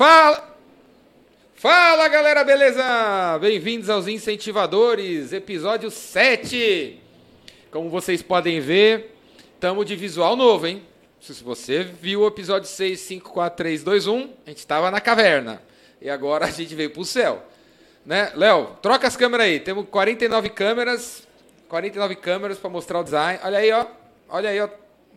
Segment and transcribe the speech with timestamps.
[0.00, 0.56] Fala!
[1.56, 3.38] Fala galera, beleza?
[3.38, 6.98] Bem-vindos aos Incentivadores, episódio 7.
[7.70, 9.14] Como vocês podem ver,
[9.52, 10.82] estamos de visual novo, hein?
[11.20, 15.02] Se você viu o episódio 6, 5, 4, 3, 2, 1, a gente estava na
[15.02, 15.62] caverna.
[16.00, 17.44] E agora a gente veio pro céu.
[18.06, 18.32] Né?
[18.34, 19.60] Léo, troca as câmeras aí.
[19.60, 21.28] Temos 49 câmeras.
[21.68, 23.38] 49 câmeras para mostrar o design.
[23.44, 23.84] Olha aí, ó.
[24.30, 24.68] Olha aí, ó.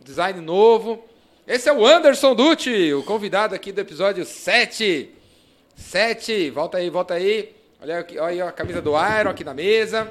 [0.04, 1.02] Design novo.
[1.46, 5.10] Esse é o Anderson Dutti, o convidado aqui do episódio 7.
[5.76, 6.48] 7.
[6.48, 7.54] Volta aí, volta aí.
[7.82, 10.10] Olha, aqui, olha aí a camisa do Iron aqui na mesa.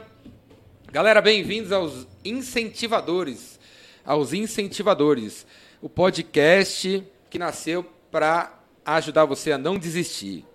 [0.91, 3.59] Galera, bem-vindos aos incentivadores.
[4.05, 5.43] Aos incentivadores.
[5.81, 8.53] O podcast que nasceu para
[8.85, 10.45] ajudar você a não desistir.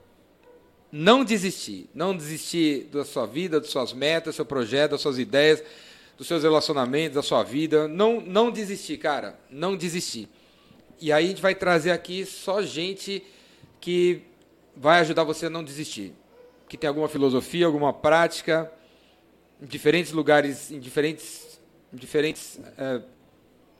[0.92, 1.90] Não desistir.
[1.92, 5.60] Não desistir da sua vida, das suas metas, do seu projeto, das suas ideias,
[6.16, 7.88] dos seus relacionamentos, da sua vida.
[7.88, 9.36] Não, não desistir, cara.
[9.50, 10.28] Não desistir.
[11.00, 13.24] E aí a gente vai trazer aqui só gente
[13.80, 14.22] que
[14.76, 16.12] vai ajudar você a não desistir.
[16.68, 18.70] Que tem alguma filosofia, alguma prática,
[19.60, 21.60] em diferentes lugares, em diferentes,
[21.92, 23.00] em diferentes é,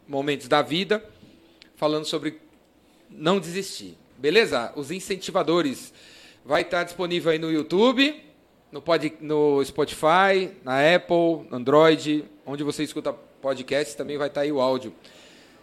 [0.06, 1.04] momentos da vida,
[1.76, 2.40] falando sobre
[3.10, 3.96] não desistir.
[4.16, 4.72] Beleza?
[4.74, 5.92] Os incentivadores.
[6.44, 8.24] Vai estar disponível aí no YouTube,
[8.72, 14.52] no, pod, no Spotify, na Apple, Android, onde você escuta podcast, também vai estar aí
[14.52, 14.94] o áudio.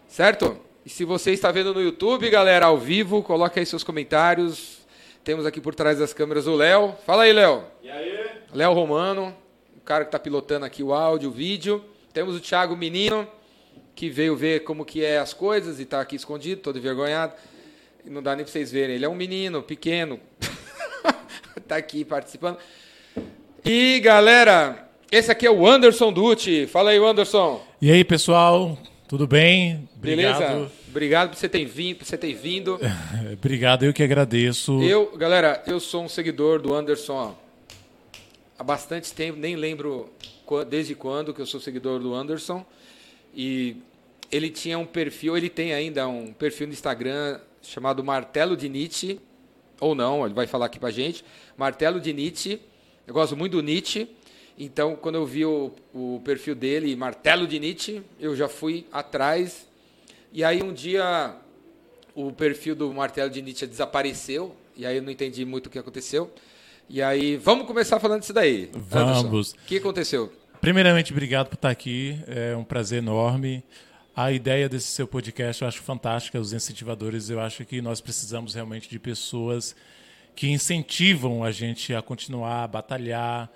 [0.08, 0.60] Certo?
[0.86, 4.86] E se você está vendo no YouTube, galera, ao vivo, coloque aí seus comentários.
[5.24, 6.94] Temos aqui por trás das câmeras o Léo.
[7.08, 7.64] Fala aí, Léo.
[7.82, 8.30] E aí?
[8.54, 9.36] Léo Romano,
[9.76, 11.84] o cara que está pilotando aqui o áudio, o vídeo.
[12.14, 13.28] Temos o Thiago Menino,
[13.96, 17.34] que veio ver como que é as coisas e está aqui escondido, todo envergonhado.
[18.06, 18.98] Não dá nem para vocês verem.
[18.98, 20.20] Ele é um menino pequeno.
[21.58, 22.60] está aqui participando.
[23.66, 26.68] E, galera, esse aqui é o Anderson Dutti.
[26.68, 27.66] Fala aí, Anderson.
[27.82, 28.78] E aí, pessoal?
[29.08, 29.88] Tudo bem?
[29.96, 30.40] Obrigado.
[30.40, 30.72] Beleza?
[30.90, 31.98] Obrigado por você ter vindo.
[31.98, 32.80] Por você ter vindo.
[33.34, 34.82] Obrigado, eu que agradeço.
[34.82, 37.38] Eu, galera, eu sou um seguidor do Anderson
[38.58, 40.10] há bastante tempo, nem lembro
[40.68, 42.66] desde quando que eu sou seguidor do Anderson.
[43.36, 43.78] E
[44.32, 49.20] ele tinha um perfil, ele tem ainda um perfil no Instagram chamado Martelo de Nietzsche,
[49.80, 51.24] ou não, ele vai falar aqui pra gente.
[51.58, 52.60] Martelo de Nietzsche.
[53.06, 54.08] Eu gosto muito do Nietzsche.
[54.58, 59.68] Então, quando eu vi o, o, perfil dele, Martelo de Nietzsche, eu já fui atrás.
[60.32, 61.36] E aí, um dia,
[62.14, 64.56] o perfil do Martelo de Nietzsche desapareceu.
[64.78, 66.32] E aí, eu não entendi muito o que aconteceu.
[66.90, 68.70] E aí, vamos começar falando disso daí.
[68.74, 69.52] Vamos.
[69.52, 70.32] O que aconteceu?
[70.62, 72.18] Primeiramente, obrigado por estar aqui.
[72.26, 73.62] É um prazer enorme.
[74.16, 76.40] A ideia desse seu podcast eu acho fantástica.
[76.40, 79.76] Os incentivadores, eu acho que nós precisamos realmente de pessoas
[80.34, 83.52] que incentivam a gente a continuar a batalhar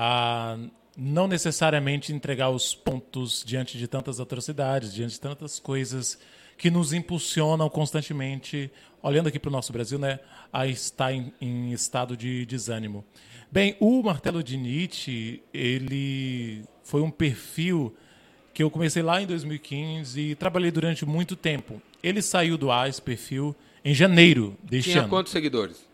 [0.00, 0.56] a
[0.96, 6.16] não necessariamente entregar os pontos diante de tantas atrocidades, diante de tantas coisas
[6.56, 8.70] que nos impulsionam constantemente,
[9.02, 10.20] olhando aqui para o nosso Brasil, né,
[10.52, 13.04] a estar em, em, estado de desânimo.
[13.50, 17.92] Bem, o Martelo de Nietzsche, ele foi um perfil
[18.54, 21.82] que eu comecei lá em 2015 e trabalhei durante muito tempo.
[22.00, 23.54] Ele saiu do ar, esse perfil,
[23.84, 25.10] em janeiro deste Tinha ano.
[25.10, 25.84] quantos seguidores?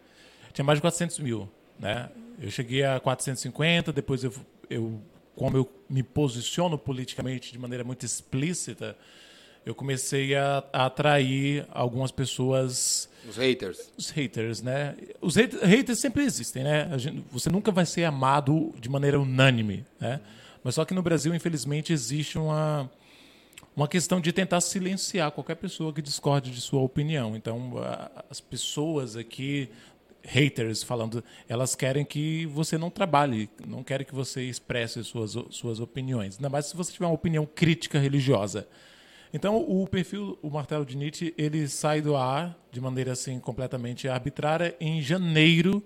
[0.53, 1.49] Tinha mais de 400 mil,
[1.79, 2.11] né?
[2.45, 4.31] Eu cheguei a 450, depois eu,
[4.69, 5.01] eu
[5.35, 8.95] como eu me posiciono politicamente de maneira muito explícita,
[9.65, 13.09] eu comecei a, a atrair algumas pessoas.
[13.27, 13.91] Os haters.
[13.97, 14.95] Os haters, né?
[15.23, 16.91] Os haters, haters sempre existem, né?
[16.99, 20.21] Gente, você nunca vai ser amado de maneira unânime, né?
[20.63, 22.91] Mas só que no Brasil, infelizmente, existe uma,
[23.75, 27.35] uma questão de tentar silenciar qualquer pessoa que discorde de sua opinião.
[27.35, 27.73] Então,
[28.29, 29.71] as pessoas aqui
[30.25, 35.81] haters falando, elas querem que você não trabalhe, não querem que você expresse suas, suas
[35.81, 36.37] opiniões.
[36.37, 38.67] Ainda mais se você tiver uma opinião crítica religiosa.
[39.33, 44.09] Então, o perfil, o Martelo de Nietzsche, ele sai do ar de maneira assim completamente
[44.09, 45.83] arbitrária em janeiro,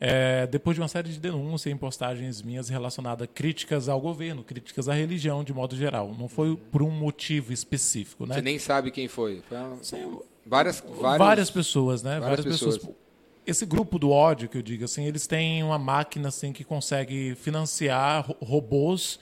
[0.00, 4.44] é, depois de uma série de denúncias em postagens minhas relacionadas a críticas ao governo,
[4.44, 6.14] críticas à religião de modo geral.
[6.16, 8.36] Não foi por um motivo específico, né?
[8.36, 9.42] Você nem sabe quem foi.
[9.82, 12.20] Sim, várias, várias, várias pessoas, né?
[12.20, 12.76] Várias, várias pessoas.
[12.78, 13.07] pessoas
[13.48, 17.34] esse grupo do ódio que eu digo assim, eles têm uma máquina assim que consegue
[17.34, 19.18] financiar robôs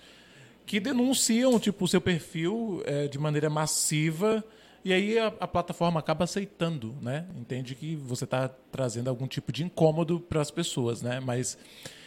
[0.66, 4.44] que denunciam tipo o seu perfil é, de maneira massiva
[4.84, 7.24] e aí a, a, plataforma acaba aceitando, né?
[7.36, 11.18] Entende que você está trazendo algum tipo de incômodo para as pessoas, né?
[11.18, 11.58] Mas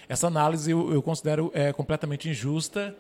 [0.08, 2.96] essa análise eu, eu considero é, completamente injusta.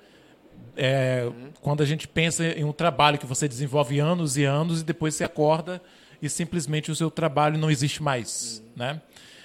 [0.75, 1.51] É, uhum.
[1.61, 5.15] Quando a gente pensa em um trabalho que você desenvolve anos e anos e depois
[5.15, 5.81] você acorda
[6.21, 8.71] e simplesmente o seu trabalho não existe mais, uhum.
[8.75, 9.01] né?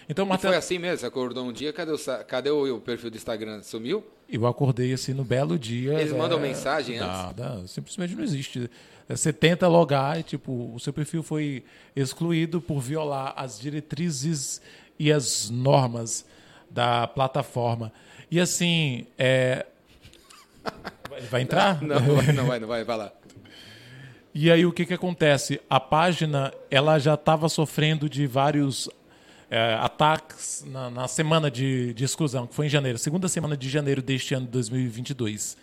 [0.09, 0.53] Então, Martelo...
[0.53, 0.99] foi assim mesmo?
[0.99, 3.63] Você acordou um dia, cadê o, cadê o, perfil do Instagram?
[3.63, 4.05] Sumiu?
[4.29, 5.95] Eu acordei assim no belo dia.
[5.95, 7.07] Eles é, mandam mensagem antes?
[7.07, 8.71] Nada, simplesmente não existe.
[9.09, 11.65] Você tenta logar e tipo, o seu perfil foi
[11.95, 14.61] excluído por violar as diretrizes
[14.99, 16.25] e as normas
[16.71, 17.93] da plataforma.
[18.31, 19.67] E assim, é...
[21.31, 21.81] vai entrar?
[21.85, 23.13] Não, não vai, não vai, não vai, vai lá.
[24.35, 25.61] E aí o que, que acontece?
[25.71, 28.91] A página ela já estava sofrendo de vários
[29.55, 33.69] é, ataques na, na semana de, de, exclusão, que foi em janeiro, segunda semana de
[33.69, 35.57] janeiro deste ano de 2022.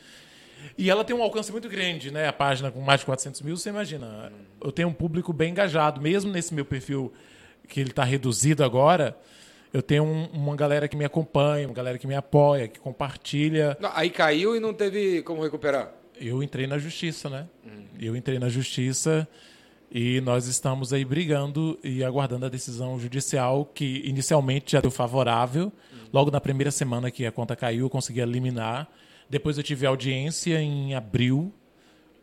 [0.78, 2.28] E ela tem um alcance muito grande, né?
[2.28, 4.32] A página com mais de 400 mil, você imagina.
[4.64, 7.12] Eu tenho um público bem engajado, mesmo nesse meu perfil
[7.68, 9.18] que ele está reduzido agora.
[9.74, 13.76] Eu tenho um, uma galera que me acompanha, uma galera que me apoia, que compartilha.
[13.80, 15.92] Não, aí caiu e não teve como recuperar
[16.22, 17.48] eu entrei na justiça, né?
[17.66, 17.84] Hum.
[18.00, 19.28] Eu entrei na justiça
[19.92, 25.70] e nós estamos aí brigando e aguardando a decisão judicial que inicialmente já deu favorável.
[26.14, 28.90] Logo na primeira semana que a conta caiu, eu consegui eliminar.
[29.30, 31.54] Depois eu tive audiência em abril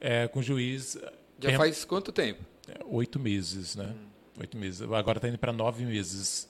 [0.01, 0.99] é, com o juiz.
[1.39, 2.43] Já faz quanto tempo?
[2.69, 3.95] É, oito meses, né?
[3.95, 4.09] Hum.
[4.41, 4.81] Oito meses.
[4.83, 6.49] Agora está indo para nove meses.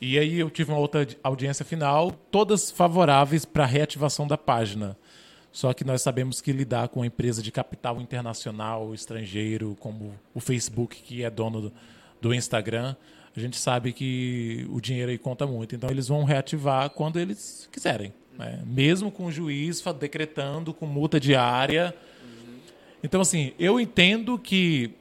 [0.00, 4.96] E aí eu tive uma outra audiência final, todas favoráveis para a reativação da página.
[5.52, 10.40] Só que nós sabemos que lidar com uma empresa de capital internacional, estrangeiro, como o
[10.40, 11.72] Facebook, que é dono do,
[12.20, 12.94] do Instagram,
[13.36, 15.74] a gente sabe que o dinheiro aí conta muito.
[15.74, 18.12] Então eles vão reativar quando eles quiserem.
[18.38, 18.62] Né?
[18.64, 21.94] Mesmo com o juiz decretando com multa diária.
[23.02, 24.92] Então, assim, eu entendo que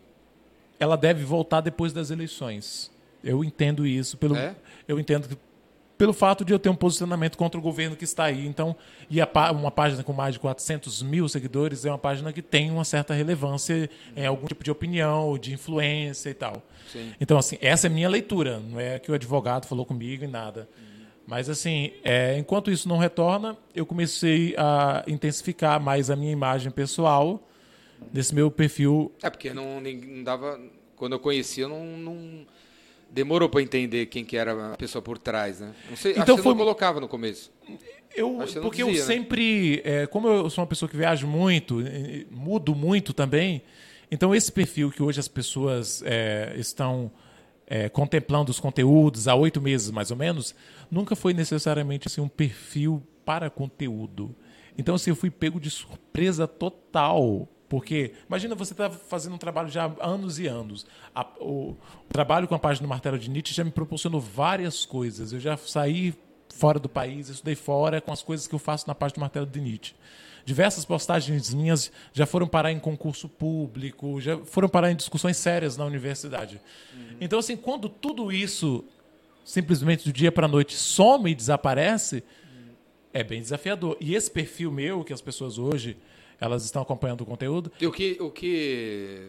[0.80, 2.92] ela deve voltar depois das eleições.
[3.24, 4.18] Eu entendo isso.
[4.18, 4.56] Pelo, é?
[4.88, 5.38] Eu entendo que
[6.00, 8.48] pelo fato de eu ter um posicionamento contra o governo que está aí.
[8.48, 8.74] Então,
[9.10, 12.72] e a, uma página com mais de 400 mil seguidores é uma página que tem
[12.72, 16.63] uma certa relevância em algum tipo de opinião, de influência e tal.
[16.90, 17.12] Sim.
[17.19, 18.60] Então, assim, essa é a minha leitura.
[18.60, 20.69] Não é que o advogado falou comigo e nada.
[21.28, 26.72] Mas, assim, é, enquanto isso não retorna, eu comecei a intensificar mais a minha imagem
[26.72, 27.45] pessoal
[28.13, 29.12] nesse meu perfil.
[29.22, 30.57] É, porque não, não dava.
[30.95, 32.45] Quando eu conhecia, não, não
[33.11, 35.73] demorou para entender quem que era a pessoa por trás, né?
[35.89, 36.44] Não sei, então foi...
[36.44, 37.51] que não colocava no começo.
[38.15, 39.06] Eu, porque dizia, eu né?
[39.06, 41.77] sempre, é, como eu sou uma pessoa que viaja muito,
[42.31, 43.61] mudo muito também,
[44.11, 47.11] então esse perfil que hoje as pessoas é, estão
[47.67, 50.56] é, contemplando os conteúdos há oito meses mais ou menos,
[50.89, 54.35] nunca foi necessariamente assim, um perfil para conteúdo.
[54.75, 59.69] Então assim, eu fui pego de surpresa total porque, imagina, você está fazendo um trabalho
[59.69, 60.88] já há anos e anos.
[61.13, 61.77] A, o, o,
[62.10, 65.31] trabalho com a página do Martelo de Nietzsche já me proporcionou várias coisas.
[65.31, 66.16] Eu já saí
[66.50, 69.45] fora do país, estudei fora com as coisas que eu faço na página do Martelo
[69.45, 69.94] de Nietzsche.
[70.44, 75.77] Diversas postagens minhas já foram parar em concurso público, já foram parar em discussões sérias
[75.77, 76.60] na universidade.
[76.92, 77.18] Uhum.
[77.21, 78.83] Então, assim, quando tudo isso
[79.45, 82.71] simplesmente do dia para a noite some e desaparece, uhum.
[83.13, 83.95] é bem desafiador.
[84.00, 85.95] E esse perfil meu, que as pessoas hoje
[86.39, 87.71] elas estão acompanhando o conteúdo.
[87.80, 89.27] E o que, o que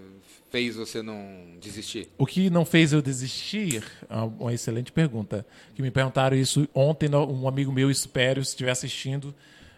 [0.51, 2.09] fez você não desistir?
[2.17, 3.85] O que não fez eu desistir?
[4.09, 5.45] É uma excelente pergunta.
[5.75, 9.35] Que me perguntaram isso ontem, um amigo meu, Espério, se estiver assistindo,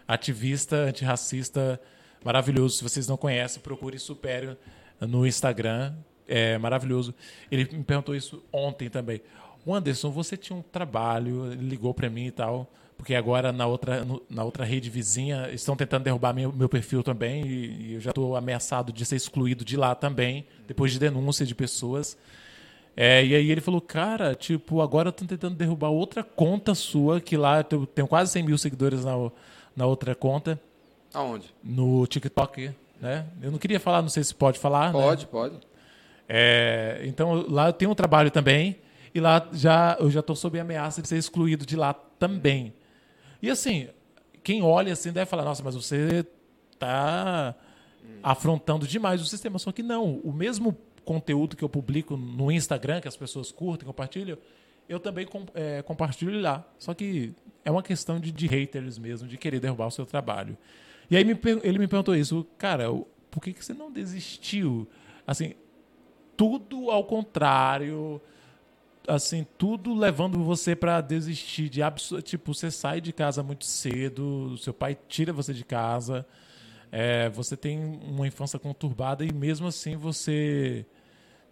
[0.07, 1.79] ativista, antirracista,
[2.23, 2.77] maravilhoso.
[2.77, 4.57] Se vocês não conhecem, procure Supério
[5.01, 5.93] no Instagram.
[6.27, 7.13] É maravilhoso.
[7.51, 9.21] Ele me perguntou isso ontem também.
[9.65, 13.65] O Anderson, você tinha um trabalho, ele ligou para mim e tal porque agora na
[13.65, 17.99] outra, na outra rede vizinha estão tentando derrubar meu, meu perfil também e, e eu
[17.99, 22.17] já estou ameaçado de ser excluído de lá também, depois de denúncia de pessoas.
[22.95, 27.35] É, e aí ele falou, cara, tipo, agora estão tentando derrubar outra conta sua, que
[27.35, 29.13] lá eu tenho quase 100 mil seguidores na,
[29.75, 30.59] na outra conta.
[31.13, 31.53] Aonde?
[31.63, 33.25] No TikTok, né?
[33.41, 34.93] Eu não queria falar, não sei se pode falar.
[34.93, 34.99] Né?
[34.99, 35.29] Pode, né?
[35.31, 35.55] pode.
[36.29, 38.77] É, então lá eu tenho um trabalho também
[39.13, 42.73] e lá já eu já estou sob ameaça de ser excluído de lá também.
[43.43, 43.89] E assim,
[44.41, 46.25] quem olha assim deve falar, nossa, mas você
[46.71, 47.53] está
[48.23, 49.59] afrontando demais o sistema.
[49.59, 53.85] Só que não, o mesmo conteúdo que eu publico no Instagram, que as pessoas curtem,
[53.85, 54.37] compartilham,
[54.87, 56.65] eu também é, compartilho lá.
[56.79, 57.33] Só que
[57.65, 60.57] é uma questão de, de, haters mesmo, de querer derrubar o seu trabalho.
[61.11, 62.85] E aí me, ele me perguntou isso, cara,
[63.29, 64.87] por que, que você não desistiu?
[65.27, 65.53] Assim,
[66.37, 68.21] tudo ao contrário
[69.07, 71.81] assim, tudo levando você para desistir de
[72.23, 76.25] tipo, você sai de casa muito cedo, seu pai tira você de casa,
[76.91, 80.85] é, você tem uma infância conturbada e mesmo assim você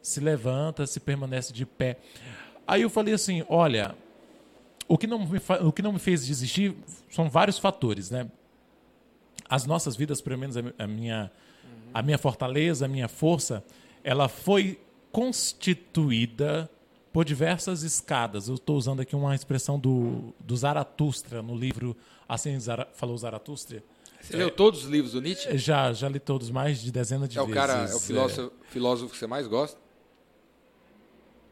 [0.02, 1.98] se levanta, se permanece de pé.
[2.68, 3.96] Aí eu falei assim, olha,
[4.88, 6.76] o que não me, o que não me fez desistir
[7.10, 8.30] são vários fatores, né?
[9.48, 11.32] As nossas vidas, pelo menos a minha,
[11.94, 13.64] a minha fortaleza, a minha força,
[14.04, 14.80] ela foi
[15.12, 16.70] constituída
[17.12, 18.48] por diversas escadas.
[18.48, 21.96] Eu estou usando aqui uma expressão do, do Zaratustra no livro
[22.28, 23.84] Assim Zara, Falou Zaratustra.
[24.22, 25.58] Você é, leu todos os livros do Nietzsche?
[25.58, 27.52] Já, já li todos, mais de dezenas de é vezes.
[27.52, 28.72] O cara, é o filósofo, é.
[28.72, 29.80] filósofo que você mais gosta?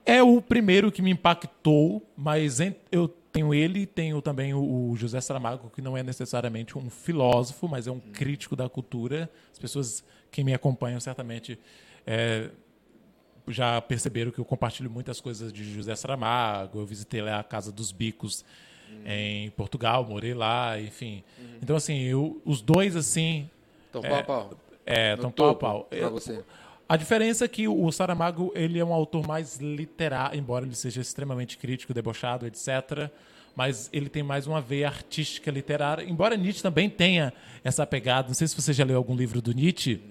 [0.06, 2.60] É o primeiro que me impactou, mas
[2.92, 7.86] eu tenho ele, tenho também o, José Saramago, que não é necessariamente um filósofo, mas
[7.86, 9.30] é um crítico da cultura.
[9.52, 11.60] As pessoas que me acompanham certamente
[12.08, 12.50] é,
[13.50, 16.80] já perceberam que eu compartilho muitas coisas de José Saramago.
[16.80, 18.46] Eu visitei lá a Casa dos Bicos
[18.90, 19.02] uhum.
[19.06, 21.24] em Portugal, morei lá, enfim.
[21.38, 21.46] Uhum.
[21.62, 23.50] Então, assim, eu, os dois, assim...
[23.86, 24.60] Estão é, pau a pau.
[24.86, 25.84] É, estão pau a pau.
[25.86, 26.44] Pra você.
[26.88, 31.00] A diferença é que o Saramago ele é um autor mais literário, embora ele seja
[31.00, 33.12] extremamente crítico, debochado, etc.
[33.56, 36.04] Mas ele tem mais uma veia artística literária.
[36.04, 37.32] Embora Nietzsche também tenha
[37.64, 38.30] essa pegada.
[38.30, 40.02] Não sei se você já leu algum livro do Nietzsche.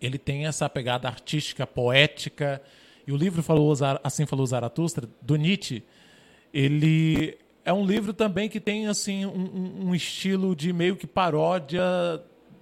[0.00, 2.62] Ele tem essa pegada artística, poética.
[3.06, 5.82] E o livro falou assim falou Zaratustra do Nietzsche.
[6.52, 11.82] Ele é um livro também que tem assim um, um estilo de meio que paródia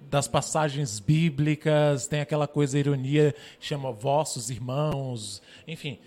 [0.09, 5.99] das passagens bíblicas, tem aquela coisa, ironia, chama vossos irmãos, enfim.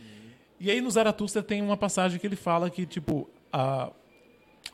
[0.59, 3.91] E aí no Zaratustra tem uma passagem que ele fala que, tipo, a,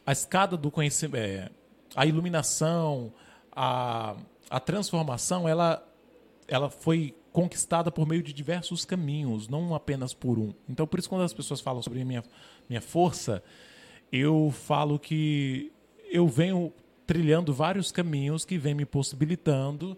[0.05, 1.49] a escada do conhecimento, é,
[1.95, 3.13] a iluminação,
[3.53, 4.17] a,
[4.51, 5.87] a transformação, ela,
[6.49, 10.55] ela foi conquistada por meio de diversos caminhos, não apenas por um.
[10.69, 12.23] Então, por isso, quando as pessoas falam sobre minha,
[12.69, 13.43] minha força,
[14.11, 15.71] eu falo que
[16.11, 16.73] eu venho
[17.07, 19.97] trilhando vários caminhos que vêm me possibilitando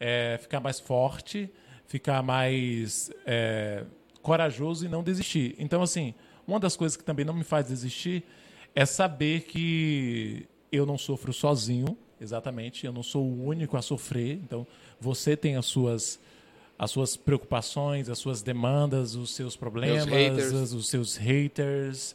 [0.00, 1.50] é, ficar mais forte,
[1.86, 3.84] ficar mais é,
[4.22, 5.54] corajoso e não desistir.
[5.58, 6.14] Então, assim,
[6.46, 8.24] uma das coisas que também não me faz desistir
[8.74, 14.34] é saber que eu não sofro sozinho, exatamente, eu não sou o único a sofrer.
[14.42, 14.66] Então,
[15.00, 16.18] você tem as suas
[16.78, 22.14] as suas preocupações, as suas demandas, os seus problemas, os seus haters.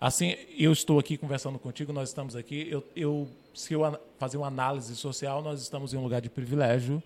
[0.00, 2.66] Assim, eu estou aqui conversando contigo, nós estamos aqui.
[2.70, 7.02] Eu, eu, se eu fazer uma análise social, nós estamos em um lugar de privilégio.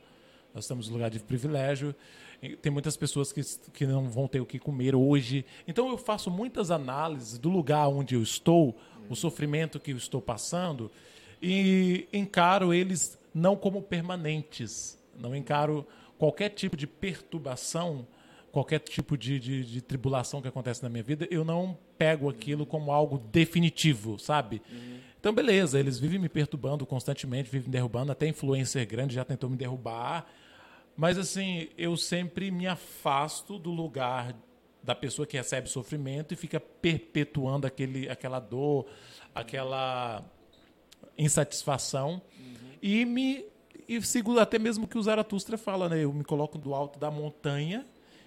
[0.54, 1.92] Nós estamos em um lugar de privilégio.
[2.60, 3.40] Tem muitas pessoas que,
[3.72, 5.44] que não vão ter o que comer hoje.
[5.66, 8.76] Então, eu faço muitas análises do lugar onde eu estou,
[9.08, 10.90] o sofrimento que eu estou passando,
[11.40, 15.01] e encaro eles não como permanentes.
[15.18, 15.86] Não encaro
[16.18, 18.06] qualquer tipo de perturbação
[18.52, 22.66] qualquer tipo de, de, de, tribulação que acontece na minha vida, eu não pego aquilo
[22.66, 24.60] como algo definitivo, sabe?
[24.70, 24.98] Uhum.
[25.18, 29.48] Então, beleza, eles vivem me perturbando constantemente, vivem me derrubando, até influencer grande já tentou
[29.48, 30.26] me derrubar.
[30.94, 34.36] Mas, assim, eu sempre me afasto do lugar
[34.82, 38.86] da pessoa que recebe sofrimento e fica perpetuando aquele, aquela dor,
[39.34, 40.22] aquela
[41.16, 42.20] insatisfação.
[42.38, 42.72] Uhum.
[42.82, 43.46] E me
[43.96, 46.04] e sigo até mesmo que o Zaratustra fala, né?
[46.04, 47.86] Eu me coloco do alto da montanha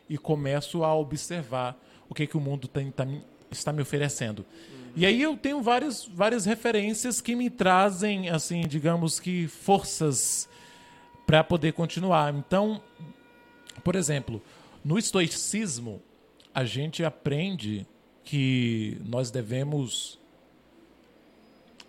[0.09, 1.77] e começo a observar
[2.09, 3.07] o que, que o mundo tem, tá,
[3.49, 4.39] está me oferecendo.
[4.39, 4.91] Uhum.
[4.95, 10.47] E aí eu tenho várias, várias referências que me trazem, assim, digamos que forças
[11.25, 12.33] para poder continuar.
[12.33, 12.81] Então,
[13.83, 14.41] por exemplo,
[14.83, 16.01] no estoicismo,
[16.53, 17.85] a gente aprende
[18.23, 20.19] que nós devemos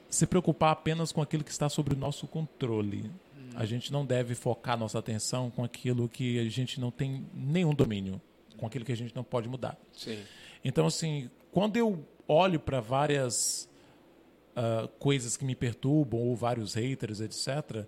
[0.09, 3.11] se preocupar apenas com aquilo que está sob o nosso controle.
[3.56, 7.75] A gente não deve focar nossa atenção com aquilo que a gente não tem nenhum
[7.75, 8.20] domínio,
[8.56, 9.78] com aquilo que a gente não pode mudar.
[9.92, 10.18] Sim.
[10.62, 13.68] Então, assim, quando eu olho para várias
[14.56, 17.86] uh, coisas que me perturbam, ou vários haters, etc.,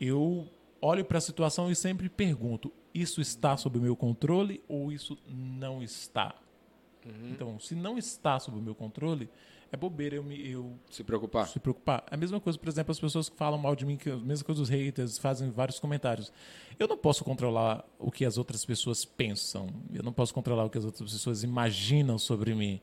[0.00, 0.46] eu
[0.80, 5.16] olho para a situação e sempre pergunto: isso está sob o meu controle ou isso
[5.26, 6.34] não está?
[7.04, 7.30] Uhum.
[7.30, 9.30] Então, se não está sob o meu controle,
[9.70, 11.46] é bobeira eu me eu se preocupar.
[11.46, 12.04] Se preocupar.
[12.10, 14.44] A mesma coisa, por exemplo, as pessoas que falam mal de mim, que a mesma
[14.44, 16.32] coisa dos haters, fazem vários comentários.
[16.78, 19.68] Eu não posso controlar o que as outras pessoas pensam.
[19.92, 22.80] Eu não posso controlar o que as outras pessoas imaginam sobre mim.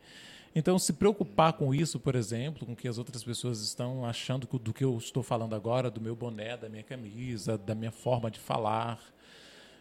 [0.53, 4.47] Então, se preocupar com isso, por exemplo, com o que as outras pessoas estão achando
[4.47, 8.31] do que eu estou falando agora, do meu boné, da minha camisa, da minha forma
[8.31, 9.01] de falar,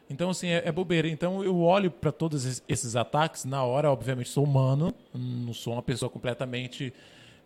[0.09, 1.09] então, assim, é, é bobeira.
[1.09, 5.83] Então, eu olho para todos esses ataques, na hora, obviamente, sou humano, não sou uma
[5.83, 6.93] pessoa completamente.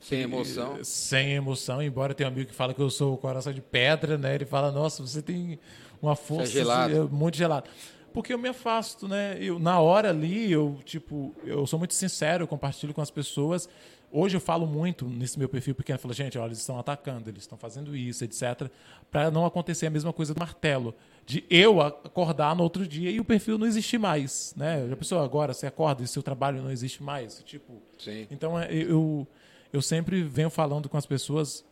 [0.00, 0.78] Sem emoção.
[0.82, 4.16] Sem emoção, embora tenha um amigo que fala que eu sou o coração de pedra,
[4.16, 4.34] né?
[4.34, 5.58] Ele fala, nossa, você tem
[6.00, 7.08] uma força é gelado.
[7.10, 7.68] muito gelada.
[8.12, 9.36] Porque eu me afasto, né?
[9.40, 13.68] Eu, na hora ali, eu, tipo, eu sou muito sincero, eu compartilho com as pessoas.
[14.10, 17.28] Hoje eu falo muito nesse meu perfil pequeno, eu falo, gente, olha, eles estão atacando,
[17.28, 18.70] eles estão fazendo isso, etc.
[19.10, 20.94] Para não acontecer a mesma coisa do martelo
[21.26, 24.88] de eu acordar no outro dia e o perfil não existir mais, né?
[24.88, 27.82] Já pensou agora, você acorda e seu trabalho não existe mais, tipo.
[27.98, 28.26] Sim.
[28.30, 29.26] Então é, eu
[29.72, 31.64] eu sempre venho falando com as pessoas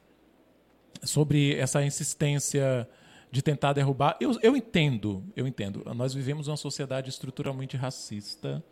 [1.03, 2.89] sobre essa insistência
[3.31, 4.17] de tentar derrubar.
[4.21, 5.83] Eu, eu entendo, eu entendo.
[5.95, 8.63] Nós vivemos uma sociedade estruturalmente racista.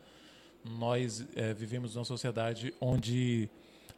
[0.64, 3.48] Nós é, vivemos numa sociedade onde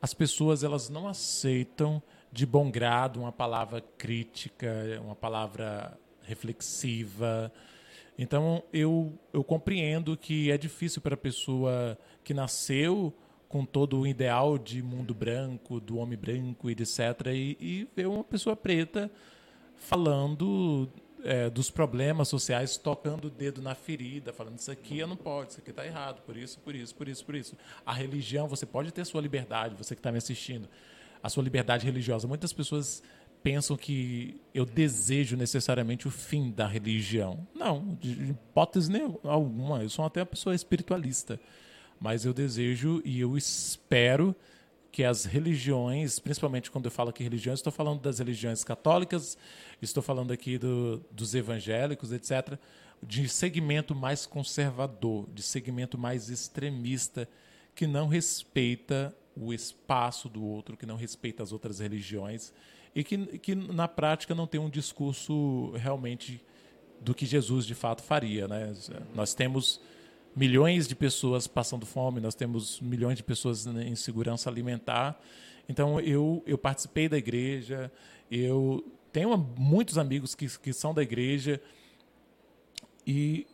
[0.03, 7.53] as pessoas elas não aceitam de bom grado uma palavra crítica, uma palavra reflexiva.
[8.19, 13.15] Então eu, eu compreendo que é difícil para a pessoa que nasceu
[13.49, 16.99] com todo o ideal de mundo branco, do homem branco e etc.
[17.29, 19.11] E, e ver uma pessoa preta
[19.77, 20.89] falando
[21.27, 25.51] é, dos problemas sociais, tocando o dedo na ferida, falando isso aqui eu não pode,
[25.51, 27.57] isso aqui está errado, por isso, por isso, por isso, por isso.
[27.85, 30.69] A religião, você pode ter sua liberdade, você que está me assistindo,
[31.23, 32.29] a sua liberdade religiosa.
[32.29, 33.03] Muitas pessoas
[33.43, 37.47] pensam que eu desejo necessariamente o fim da religião.
[37.55, 39.83] Não, de hipótese nenhuma.
[39.83, 41.39] Eu sou até uma pessoa espiritualista.
[42.01, 44.35] Mas eu desejo e eu espero
[44.97, 49.37] que as religiões, principalmente quando eu falo aqui religiões, estou falando das religiões católicas,
[49.83, 52.59] estou falando aqui do, dos evangélicos, etc.,
[53.03, 57.29] de segmento mais conservador, de segmento mais extremista,
[57.75, 62.51] que não respeita o espaço do outro, que não respeita as outras religiões
[62.95, 66.43] e que, que na prática não tem um discurso realmente
[67.03, 68.49] do que Jesus de fato faria.
[68.49, 68.73] Né?
[69.15, 69.79] Nós temos
[70.37, 75.19] milhões de pessoas passando fome, nós temos milhões de pessoas em segurança alimentar.
[75.67, 77.91] Então, eu, eu participei da igreja,
[78.31, 81.59] eu tenho muitos amigos que, que são da igreja
[83.07, 83.47] e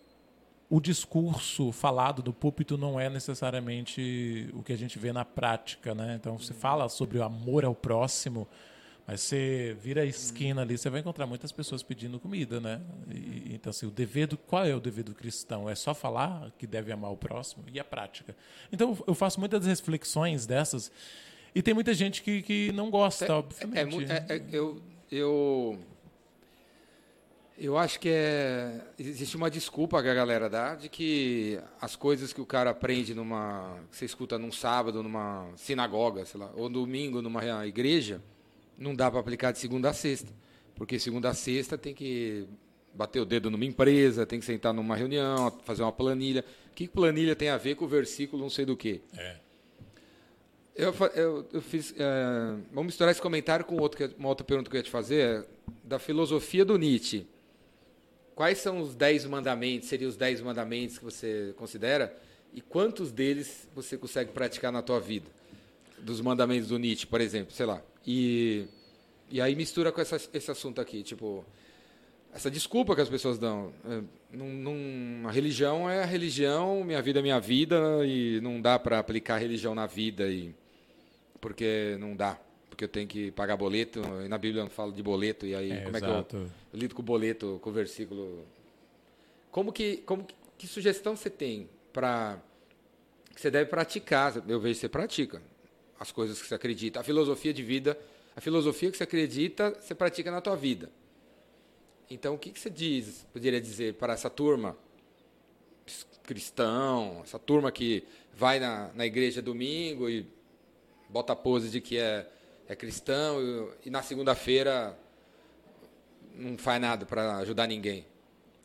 [0.69, 5.95] o discurso falado do púlpito não é necessariamente o que a gente vê na prática,
[5.95, 6.17] né?
[6.19, 8.49] Então, você fala sobre o amor ao próximo,
[9.07, 12.81] mas você vira a esquina ali, você vai encontrar muitas pessoas pedindo comida, né?
[13.11, 15.69] E, então, assim, o dever do, qual é o dever do cristão?
[15.69, 18.37] É só falar que deve amar o próximo e a prática.
[18.73, 20.91] Então, eu faço muitas reflexões dessas
[21.55, 24.11] e tem muita gente que, que não gosta, é, obviamente.
[24.11, 24.81] É, é, é, eu,
[25.11, 25.79] eu,
[27.59, 32.33] eu acho que é, existe uma desculpa que a galera dá de que as coisas
[32.33, 33.79] que o cara aprende numa.
[33.91, 38.23] que você escuta num sábado, numa sinagoga, sei lá, ou domingo numa igreja
[38.79, 40.33] não dá para aplicar de segunda a sexta,
[40.75, 42.47] porque segunda a sexta tem que
[42.95, 46.45] bater o dedo numa empresa, tem que sentar numa reunião, fazer uma planilha.
[46.71, 49.01] O que planilha tem a ver com o versículo não sei do que?
[49.17, 49.37] É.
[50.75, 51.95] Eu, eu, eu fiz.
[51.99, 55.21] É, vamos misturar esse comentário com outro, uma outra pergunta que eu ia te fazer,
[55.21, 55.45] é,
[55.85, 57.27] da filosofia do Nietzsche.
[58.35, 62.17] Quais são os dez mandamentos, seriam os dez mandamentos que você considera?
[62.55, 65.27] E quantos deles você consegue praticar na tua vida?
[65.99, 67.83] Dos mandamentos do Nietzsche, por exemplo, sei lá.
[68.07, 68.67] E,
[69.31, 71.45] e aí mistura com essa, esse assunto aqui, tipo,
[72.33, 73.73] essa desculpa que as pessoas dão.
[73.85, 74.03] É,
[74.37, 78.79] num, num, a religião é a religião, minha vida é minha vida, e não dá
[78.79, 80.55] para aplicar religião na vida, e,
[81.41, 82.39] porque não dá.
[82.69, 85.71] Porque eu tenho que pagar boleto, e na Bíblia não fala de boleto, e aí
[85.71, 86.15] é, como exato.
[86.15, 86.41] é que eu,
[86.73, 88.47] eu, lido com o boleto, com o versículo?
[89.51, 92.39] Como que, como que, que sugestão você tem para
[93.35, 94.43] que você deve praticar?
[94.49, 95.43] Eu vejo que você pratica
[96.03, 96.99] as coisas que você acredita.
[96.99, 97.97] A filosofia de vida,
[98.35, 100.91] a filosofia que você acredita, você pratica na tua vida.
[102.11, 104.77] Então, o que, que você diz, poderia dizer para essa turma
[106.25, 110.27] cristão, essa turma que vai na, na igreja domingo e
[111.09, 112.29] bota a pose de que é,
[112.69, 114.99] é cristão e, e na segunda-feira
[116.35, 118.05] não faz nada para ajudar ninguém?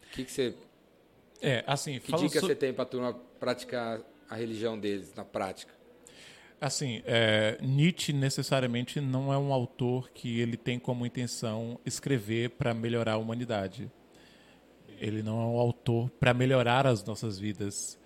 [0.08, 0.56] O que, que você.
[1.39, 2.47] É, assim, que dica so...
[2.47, 5.77] você tem para a turma praticar a religião deles na prática?
[6.60, 12.74] Assim, é, Nietzsche necessariamente não é um autor que ele tem como intenção escrever para
[12.74, 13.91] melhorar a humanidade.
[15.00, 18.00] Ele não é um autor para melhorar as nossas vidas.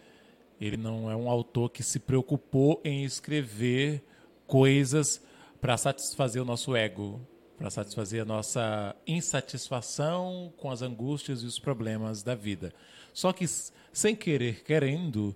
[0.59, 4.03] Ele não é um autor que se preocupou em escrever
[4.45, 5.21] coisas
[5.61, 7.21] para satisfazer o nosso ego,
[7.57, 12.73] para satisfazer a nossa insatisfação com as angústias e os problemas da vida.
[13.13, 13.45] Só que,
[13.93, 15.33] sem querer, querendo,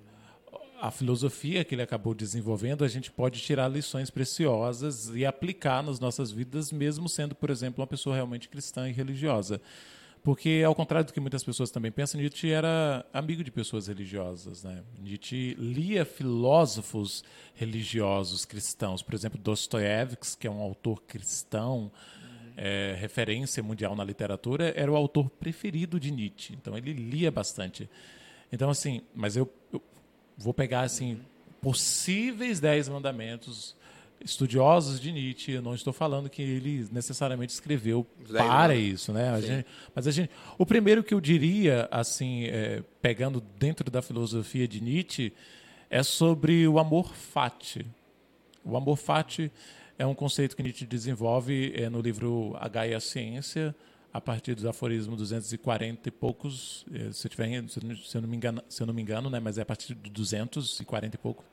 [0.86, 6.00] a filosofia que ele acabou desenvolvendo, a gente pode tirar lições preciosas e aplicar nas
[6.00, 9.60] nossas vidas, mesmo sendo, por exemplo, uma pessoa realmente cristã e religiosa.
[10.22, 14.64] Porque, ao contrário do que muitas pessoas também pensam, Nietzsche era amigo de pessoas religiosas.
[14.64, 14.84] Né?
[15.00, 17.24] Nietzsche lia filósofos
[17.56, 19.02] religiosos cristãos.
[19.02, 21.92] Por exemplo, Dostoiévski, que é um autor cristão,
[22.56, 26.54] é, referência mundial na literatura, era o autor preferido de Nietzsche.
[26.54, 27.90] Então, ele lia bastante.
[28.52, 29.82] Então, assim, mas eu, eu
[30.38, 31.20] vou pegar assim
[31.62, 33.76] possíveis dez mandamentos
[34.24, 35.52] estudiosos de Nietzsche.
[35.54, 39.30] Eu não estou falando que ele necessariamente escreveu para isso, né?
[39.30, 44.02] A gente, mas a gente, o primeiro que eu diria, assim, é, pegando dentro da
[44.02, 45.34] filosofia de Nietzsche,
[45.90, 47.86] é sobre o amor fati.
[48.64, 49.52] O amor fati
[49.98, 53.76] é um conceito que Nietzsche desenvolve é, no livro A Gaia Ciência,
[54.16, 58.38] a partir dos aforismos 240 e poucos, eh, se eu, tiver, se eu não me
[58.38, 61.44] engano, se eu não me engano né, mas é a partir de 240 e pouco.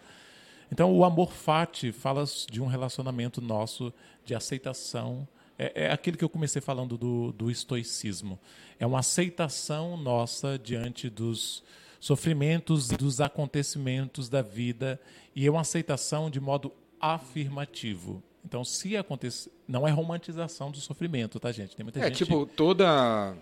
[0.70, 3.92] Então, o amor fati fala de um relacionamento nosso
[4.24, 5.26] de aceitação.
[5.58, 8.38] É, é aquilo que eu comecei falando do, do estoicismo.
[8.78, 11.64] É uma aceitação nossa diante dos
[11.98, 15.00] sofrimentos dos acontecimentos da vida
[15.34, 18.22] e é uma aceitação de modo afirmativo.
[18.44, 19.50] Então, se acontecer.
[19.66, 21.76] Não é romantização do sofrimento, tá, gente?
[21.76, 22.18] Tem muita é, gente.
[22.18, 23.36] tipo, toda.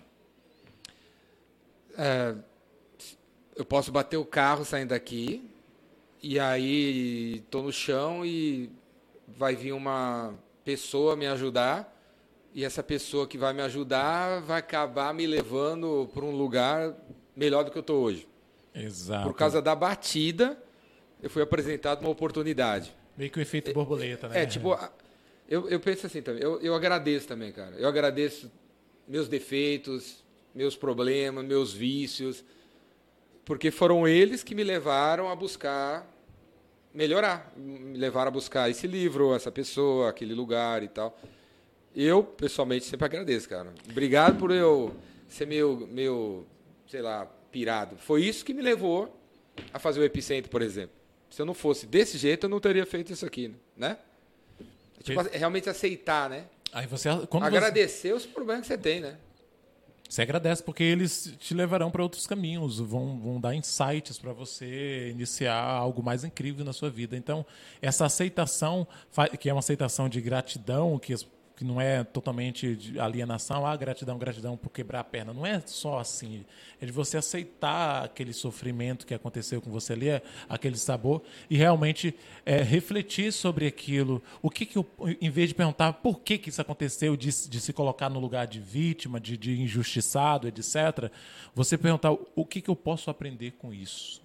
[1.96, 2.34] É,
[3.56, 5.50] eu posso bater o carro saindo daqui,
[6.22, 8.70] e aí tô no chão e
[9.26, 10.34] vai vir uma
[10.64, 11.96] pessoa me ajudar,
[12.54, 16.94] e essa pessoa que vai me ajudar vai acabar me levando para um lugar
[17.34, 18.28] melhor do que eu tô hoje.
[18.74, 19.26] Exato.
[19.26, 20.60] Por causa da batida,
[21.22, 22.94] eu fui apresentado uma oportunidade.
[23.20, 24.44] Meio que o efeito borboleta, né?
[24.44, 24.74] É, tipo,
[25.46, 27.76] eu, eu penso assim também, eu, eu agradeço também, cara.
[27.76, 28.50] Eu agradeço
[29.06, 32.42] meus defeitos, meus problemas, meus vícios,
[33.44, 36.10] porque foram eles que me levaram a buscar
[36.94, 41.14] melhorar, me levaram a buscar esse livro, essa pessoa, aquele lugar e tal.
[41.94, 43.74] Eu, pessoalmente, sempre agradeço, cara.
[43.90, 44.96] Obrigado por eu
[45.28, 46.46] ser meio, meio
[46.86, 47.98] sei lá, pirado.
[47.98, 49.14] Foi isso que me levou
[49.74, 50.99] a fazer o Epicentro, por exemplo.
[51.30, 53.96] Se eu não fosse desse jeito, eu não teria feito isso aqui, né?
[54.98, 56.44] É, tipo, é realmente aceitar, né?
[56.72, 58.14] Aí você, Agradecer você...
[58.14, 59.16] os problemas que você tem, né?
[60.08, 65.08] Você agradece porque eles te levarão para outros caminhos, vão, vão dar insights para você
[65.10, 67.16] iniciar algo mais incrível na sua vida.
[67.16, 67.46] Então,
[67.80, 68.84] essa aceitação,
[69.38, 71.24] que é uma aceitação de gratidão, que as
[71.60, 75.34] que não é totalmente de alienação, ah, gratidão, gratidão por quebrar a perna.
[75.34, 76.42] Não é só assim.
[76.80, 80.06] É de você aceitar aquele sofrimento que aconteceu com você ali,
[80.48, 82.14] aquele sabor, e realmente
[82.46, 84.22] é, refletir sobre aquilo.
[84.40, 84.86] O que, que eu,
[85.20, 88.46] em vez de perguntar por que, que isso aconteceu, de, de se colocar no lugar
[88.46, 91.12] de vítima, de, de injustiçado, etc.,
[91.54, 94.22] você perguntar o que, que eu posso aprender com isso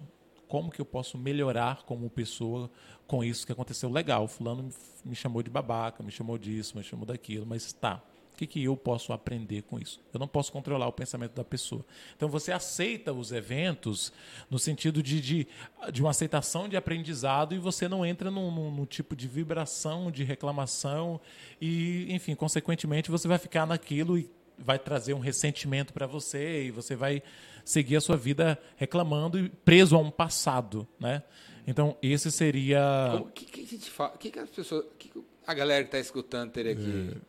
[0.48, 2.70] como que eu posso melhorar como pessoa
[3.06, 3.90] com isso que aconteceu.
[3.90, 4.68] Legal, fulano
[5.04, 8.02] me chamou de babaca, me chamou disso, me chamou daquilo, mas tá.
[8.32, 9.98] O que, que eu posso aprender com isso?
[10.12, 11.82] Eu não posso controlar o pensamento da pessoa.
[12.14, 14.12] Então você aceita os eventos
[14.50, 15.48] no sentido de, de,
[15.90, 20.10] de uma aceitação de aprendizado e você não entra num, num, num tipo de vibração,
[20.10, 21.18] de reclamação
[21.58, 26.70] e, enfim, consequentemente você vai ficar naquilo e vai trazer um ressentimento para você e
[26.70, 27.22] você vai
[27.64, 31.22] seguir a sua vida reclamando e preso a um passado, né?
[31.66, 33.20] Então, esse seria...
[33.20, 34.14] O que, que, a gente fala?
[34.14, 34.86] O que, que as pessoas...
[34.96, 35.10] Que
[35.44, 37.20] a galera que está escutando teria que é.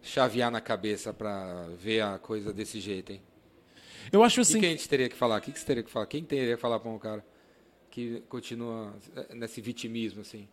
[0.00, 3.22] chavear na cabeça para ver a coisa desse jeito, hein?
[4.12, 4.58] Eu acho assim...
[4.58, 5.38] O que, a gente teria que falar?
[5.38, 6.06] O que, que você teria que falar?
[6.06, 7.24] Quem teria que falar para um cara
[7.90, 8.94] que continua
[9.34, 10.48] nesse vitimismo, assim?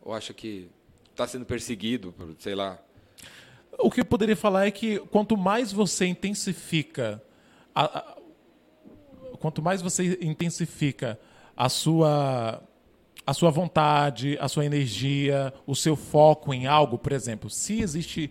[0.00, 0.70] Ou acha que
[1.10, 2.82] está sendo perseguido, por, sei lá...
[3.78, 7.22] O que eu poderia falar é que quanto mais você intensifica
[7.74, 8.16] a, a,
[9.36, 11.18] quanto mais você intensifica
[11.56, 12.62] a sua
[13.26, 18.30] a sua vontade, a sua energia, o seu foco em algo, por exemplo, se existe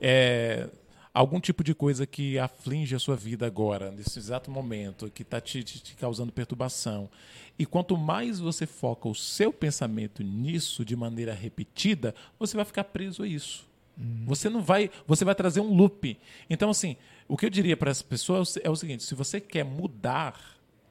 [0.00, 0.68] é,
[1.12, 5.40] algum tipo de coisa que aflige a sua vida agora, nesse exato momento, que está
[5.40, 7.10] te, te, te, causando perturbação,
[7.58, 12.84] e quanto mais você foca o seu pensamento nisso de maneira repetida, você vai ficar
[12.84, 13.66] preso a isso.
[13.98, 14.24] Uhum.
[14.26, 16.18] Você não vai, você vai trazer um loop.
[16.48, 19.64] Então, assim, o que eu diria para essa pessoa é o seguinte: se você quer
[19.64, 20.38] mudar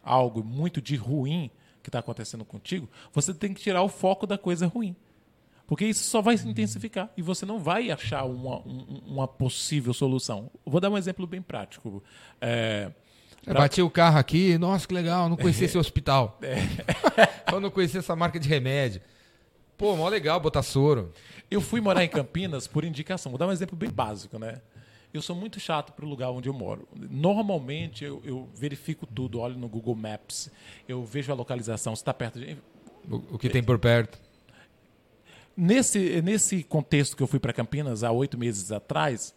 [0.04, 1.50] algo muito de ruim
[1.82, 4.96] que está acontecendo contigo, você tem que tirar o foco da coisa ruim.
[5.66, 8.60] Porque isso só vai se intensificar e você não vai achar uma,
[9.06, 10.50] uma possível solução.
[10.66, 12.02] vou dar um exemplo bem prático.
[12.40, 12.90] É,
[13.44, 13.62] pra...
[13.62, 15.68] Bati o carro aqui, nossa, que legal, não conhecia é.
[15.68, 16.40] esse hospital.
[16.42, 16.56] É.
[17.52, 19.02] Eu não conhecia essa marca de remédio.
[19.78, 21.14] Pô, mó legal botar soro.
[21.50, 23.32] Eu fui morar em Campinas por indicação.
[23.32, 24.62] Vou dar um exemplo bem básico, né?
[25.14, 26.88] eu sou muito chato para o lugar onde eu moro.
[26.96, 30.50] Normalmente eu, eu, verifico tudo, olho no Google Maps,
[30.88, 32.58] eu vejo a localização, se está perto de.
[33.10, 34.20] O, o que tem por perto.
[35.56, 39.34] Nesse, nesse contexto que eu fui para Campinas há oito meses atrás,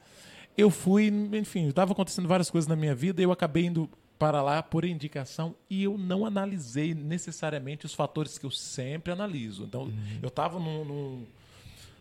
[0.57, 3.89] eu fui, enfim, estava acontecendo várias coisas na minha vida e eu acabei indo
[4.21, 9.65] para lá por indicação e eu não analisei necessariamente os fatores que eu sempre analiso.
[9.65, 10.19] Então, uhum.
[10.21, 11.27] eu estava num, num,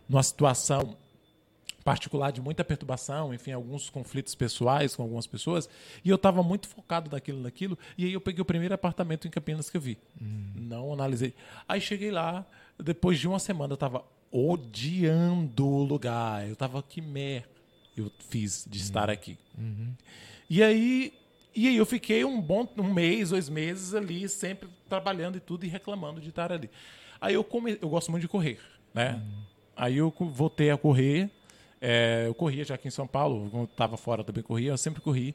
[0.06, 0.98] numa situação
[1.82, 5.66] particular de muita perturbação, enfim, alguns conflitos pessoais com algumas pessoas,
[6.04, 9.30] e eu estava muito focado naquilo, naquilo, e aí eu peguei o primeiro apartamento em
[9.30, 9.96] Campinas que eu vi.
[10.20, 10.52] Hum.
[10.54, 11.32] Não analisei.
[11.66, 12.44] Aí cheguei lá,
[12.78, 17.48] depois de uma semana eu estava odiando o lugar, eu estava que mer
[17.96, 19.12] eu fiz de estar hum.
[19.12, 19.38] aqui.
[19.56, 19.94] Uhum.
[20.50, 21.14] E aí
[21.54, 25.64] e aí eu fiquei um bom um mês, dois meses ali, sempre trabalhando e tudo
[25.64, 26.70] e reclamando de estar ali.
[27.20, 28.58] Aí eu come, eu gosto muito de correr,
[28.94, 29.14] né?
[29.14, 29.42] Uhum.
[29.76, 31.30] Aí eu voltei a correr
[31.80, 35.00] É, eu corria já aqui em São Paulo, quando estava fora também corria, eu sempre
[35.00, 35.34] corri.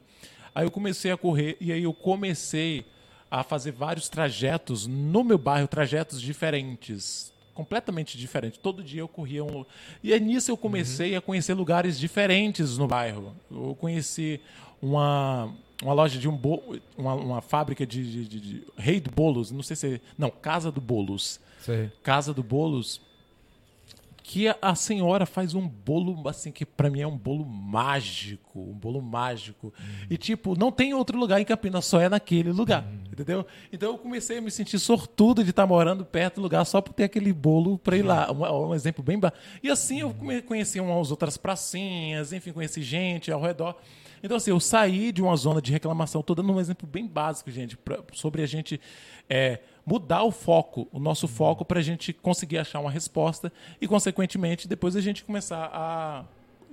[0.54, 2.86] Aí eu comecei a correr e aí eu comecei
[3.28, 8.58] a fazer vários trajetos no meu bairro, trajetos diferentes, completamente diferentes.
[8.58, 9.66] Todo dia eu corria um
[10.02, 11.18] e aí nisso eu comecei uhum.
[11.18, 13.34] a conhecer lugares diferentes no bairro.
[13.50, 14.40] Eu conheci
[14.80, 16.78] uma uma loja de um bo...
[16.96, 20.70] uma, uma fábrica de, de, de, de, Rei do Bolos, não sei se não Casa
[20.70, 21.90] do Bolos, Sei.
[22.02, 23.00] Casa do Bolos
[24.28, 28.58] que a, a, senhora faz um bolo assim que para mim é um bolo mágico,
[28.58, 29.68] um bolo mágico.
[29.78, 30.06] Uhum.
[30.10, 33.12] E tipo, não tem outro lugar em Campinas, só é naquele lugar, uhum.
[33.12, 33.46] entendeu?
[33.72, 36.80] Então eu comecei a me sentir sortudo de estar tá morando perto do lugar só
[36.80, 38.32] por ter aquele bolo para ir lá.
[38.32, 39.32] Um, um, exemplo bem ba...
[39.62, 40.12] E assim eu
[40.44, 43.76] conheci umas outras pracinhas, enfim, conheci gente ao redor.
[44.22, 47.50] Então, assim, eu saí de uma zona de reclamação, estou dando um exemplo bem básico,
[47.50, 48.80] gente, pra, sobre a gente
[49.28, 53.86] é, mudar o foco, o nosso foco, para a gente conseguir achar uma resposta e,
[53.86, 56.24] consequentemente, depois a gente começar a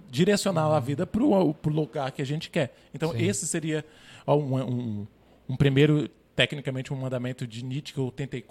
[0.09, 2.75] direcionar a vida para o lugar que a gente quer.
[2.93, 3.23] Então, Sim.
[3.23, 3.85] esse seria
[4.27, 5.07] um, um,
[5.49, 8.43] um primeiro tecnicamente um mandamento de Nietzsche que eu tentei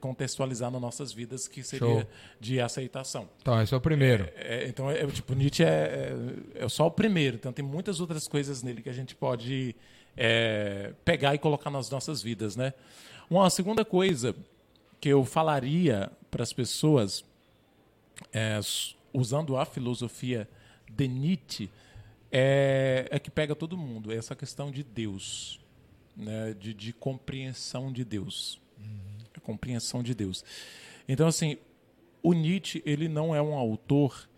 [0.00, 2.06] contextualizar nas nossas vidas, que seria Show.
[2.38, 3.28] de aceitação.
[3.40, 4.28] Então, esse é o primeiro.
[4.36, 6.14] É, é, então, é, tipo, Nietzsche é,
[6.56, 7.36] é, é, só o primeiro.
[7.36, 9.74] Então, tem muitas outras coisas nele que a gente pode
[10.16, 12.74] é, pegar e colocar nas nossas vidas, né?
[13.28, 14.34] Uma segunda coisa
[15.00, 17.24] que eu falaria para as pessoas,
[18.32, 18.60] é,
[19.14, 20.46] usando a filosofia
[20.90, 21.70] de Nietzsche,
[22.30, 25.60] é, é que pega todo mundo, é essa questão de Deus
[26.20, 28.60] né, de, de compreensão de Deus.
[28.78, 29.18] Uhum.
[29.34, 30.44] A compreensão de Deus.
[31.08, 31.56] Então, assim,
[32.22, 34.28] o Nietzsche ele não é um autor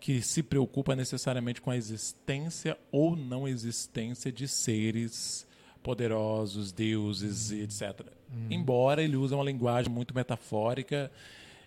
[0.00, 5.46] que se preocupa necessariamente com a existência ou não existência de seres
[5.82, 7.58] poderosos, deuses, uhum.
[7.58, 8.00] etc.
[8.30, 8.46] Uhum.
[8.50, 11.10] Embora ele use uma linguagem muito metafórica,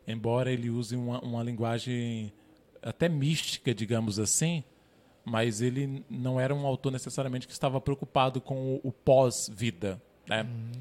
[0.08, 2.32] embora ele use uma, uma linguagem
[2.82, 4.64] até mística, digamos assim,
[5.30, 10.02] mas ele não era um autor necessariamente que estava preocupado com o, o pós-vida.
[10.26, 10.44] Né?
[10.44, 10.72] Uhum.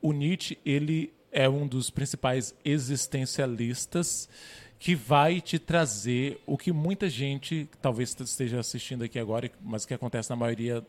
[0.00, 4.30] O Nietzsche ele é um dos principais existencialistas
[4.78, 9.92] que vai te trazer o que muita gente talvez esteja assistindo aqui agora, mas que
[9.92, 10.84] acontece na maioria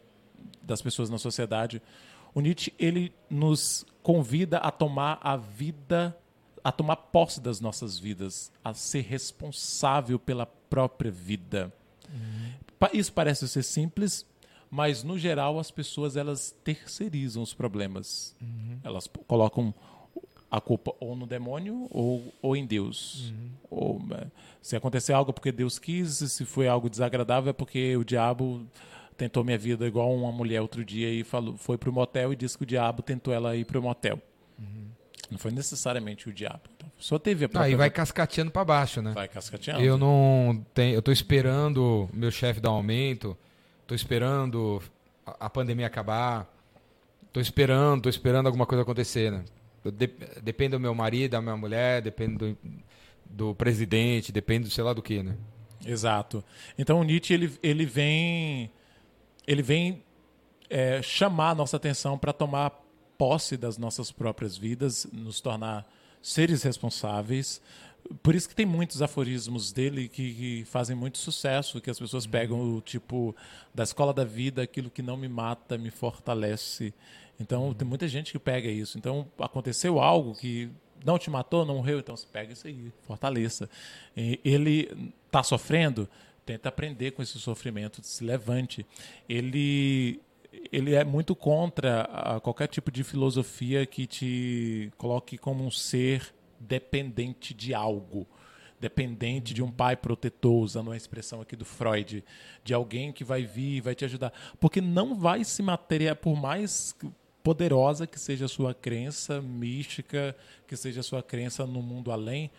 [0.62, 1.82] das pessoas na sociedade.
[2.34, 6.18] O Nietzsche ele nos convida a tomar a vida,
[6.64, 11.74] a tomar posse das nossas vidas, a ser responsável pela própria vida.
[12.12, 12.90] Uhum.
[12.94, 14.26] Isso parece ser simples,
[14.70, 18.36] mas no geral as pessoas elas terceirizam os problemas.
[18.42, 18.80] Uhum.
[18.84, 19.74] Elas colocam
[20.50, 23.32] a culpa ou no demônio ou, ou em Deus.
[23.32, 23.50] Uhum.
[23.70, 28.04] Ou, né, se acontecer algo porque Deus quis, se foi algo desagradável é porque o
[28.04, 28.66] diabo
[29.18, 32.58] tentou minha vida igual uma mulher outro dia e falou, foi pro motel e disse
[32.58, 34.22] que o diabo tentou ela ir pro motel.
[34.60, 34.88] Uhum.
[35.32, 36.75] Não foi necessariamente o diabo.
[36.98, 37.68] Só teve a própria...
[37.70, 39.12] Aí vai cascateando para baixo, né?
[39.14, 39.82] Vai cascateando.
[39.82, 43.38] Eu não tenho, eu tô esperando meu chefe dar um aumento,
[43.86, 44.82] tô esperando
[45.26, 46.52] a, a pandemia acabar,
[47.34, 49.44] tô esperando, tô esperando alguma coisa acontecer, né?
[49.84, 50.08] De,
[50.42, 52.58] depende do meu marido, da minha mulher, depende do,
[53.26, 55.36] do presidente, depende do sei lá do que, né?
[55.86, 56.44] Exato.
[56.78, 58.72] Então o Nietzsche ele, ele vem
[59.46, 60.04] ele vem
[60.70, 62.72] é, chamar a nossa atenção para tomar
[63.18, 65.86] posse das nossas próprias vidas, nos tornar
[66.26, 67.62] seres responsáveis.
[68.24, 72.26] Por isso que tem muitos aforismos dele que, que fazem muito sucesso, que as pessoas
[72.26, 73.36] pegam o tipo
[73.74, 76.94] da escola da vida, aquilo que não me mata me fortalece.
[77.40, 78.98] Então tem muita gente que pega isso.
[78.98, 80.70] Então aconteceu algo que
[81.04, 83.70] não te matou, não morreu, então você pega isso aí, fortaleça.
[84.18, 84.90] E ele
[85.28, 86.10] está sofrendo,
[86.44, 88.84] tenta aprender com esse sofrimento, se levante.
[89.30, 90.20] Ele
[90.72, 97.54] ele é muito contra qualquer tipo de filosofia que te coloque como um ser dependente
[97.54, 98.28] de algo.
[98.78, 102.24] Dependente de um pai protetor, usando uma expressão aqui do Freud,
[102.64, 104.34] de alguém que vai vir e vai te ajudar.
[104.60, 106.94] Porque não vai se materializar, por mais
[107.42, 110.36] poderosa que seja a sua crença mística,
[110.68, 112.52] que seja a sua crença no mundo além,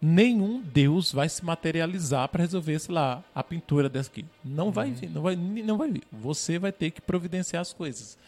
[0.00, 4.24] nenhum Deus vai se materializar para resolver, sei lá, a pintura dessa aqui.
[4.44, 6.02] Não vai vir, não vai, não vai vir.
[6.12, 8.18] Você vai ter que providenciar as coisas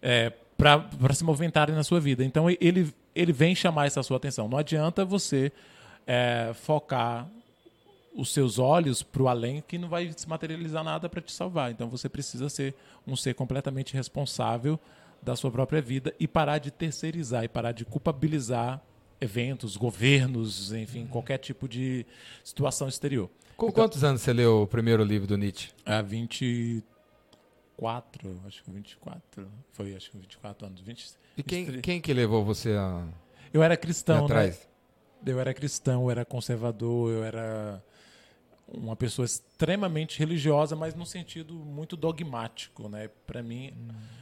[0.00, 2.24] é, para se movimentarem na sua vida.
[2.24, 4.48] Então ele, ele vem chamar essa sua atenção.
[4.48, 5.50] Não adianta você
[6.06, 7.26] é, focar
[8.14, 11.70] os seus olhos para o além que não vai se materializar nada para te salvar.
[11.70, 12.74] Então você precisa ser
[13.06, 14.78] um ser completamente responsável
[15.22, 18.80] da sua própria vida e parar de terceirizar e parar de culpabilizar
[19.22, 22.04] eventos, governos, enfim, qualquer tipo de
[22.42, 23.30] situação exterior.
[23.56, 25.70] Com então, quantos anos você leu o primeiro livro do Nietzsche?
[25.86, 26.82] Há 24,
[28.46, 29.48] acho que 24.
[29.72, 30.80] Foi, acho que 24 anos.
[30.80, 31.82] 20, e quem, 23.
[31.82, 33.06] quem que levou você a.
[33.52, 34.56] Eu era cristão, né?
[35.24, 37.80] Eu era cristão, eu era conservador, eu era
[38.66, 43.08] uma pessoa extremamente religiosa, mas num sentido muito dogmático, né?
[43.24, 43.72] Para mim,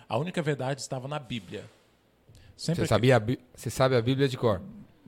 [0.06, 1.64] a única verdade estava na Bíblia.
[2.54, 3.22] Sempre você, sabia a,
[3.54, 4.60] você sabe a Bíblia de cor?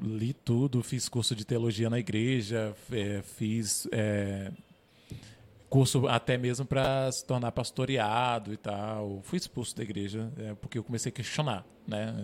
[0.03, 4.51] Li tudo, fiz curso de teologia na igreja, é, fiz é,
[5.71, 9.21] curso até mesmo para se tornar pastoreado e tal.
[9.23, 12.15] Fui expulso da igreja é, porque eu comecei a questionar, né?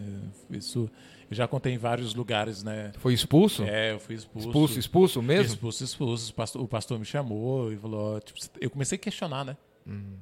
[0.51, 0.91] Isso
[1.31, 2.93] eu já contei em vários lugares, né?
[2.99, 3.63] Foi expulso?
[3.63, 4.49] É, eu fui expulso.
[4.49, 5.55] Expulso, expulso mesmo?
[5.55, 6.31] Expulso, expulso.
[6.31, 9.57] O pastor, o pastor me chamou e falou, tipo, eu comecei a questionar, né?
[9.87, 10.17] Uhum.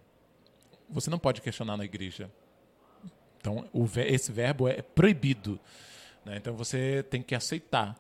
[0.90, 2.28] Você não pode questionar na igreja.
[3.40, 5.60] Então, o, esse verbo é proibido.
[6.26, 6.36] Né?
[6.36, 7.96] Então, você tem que aceitar.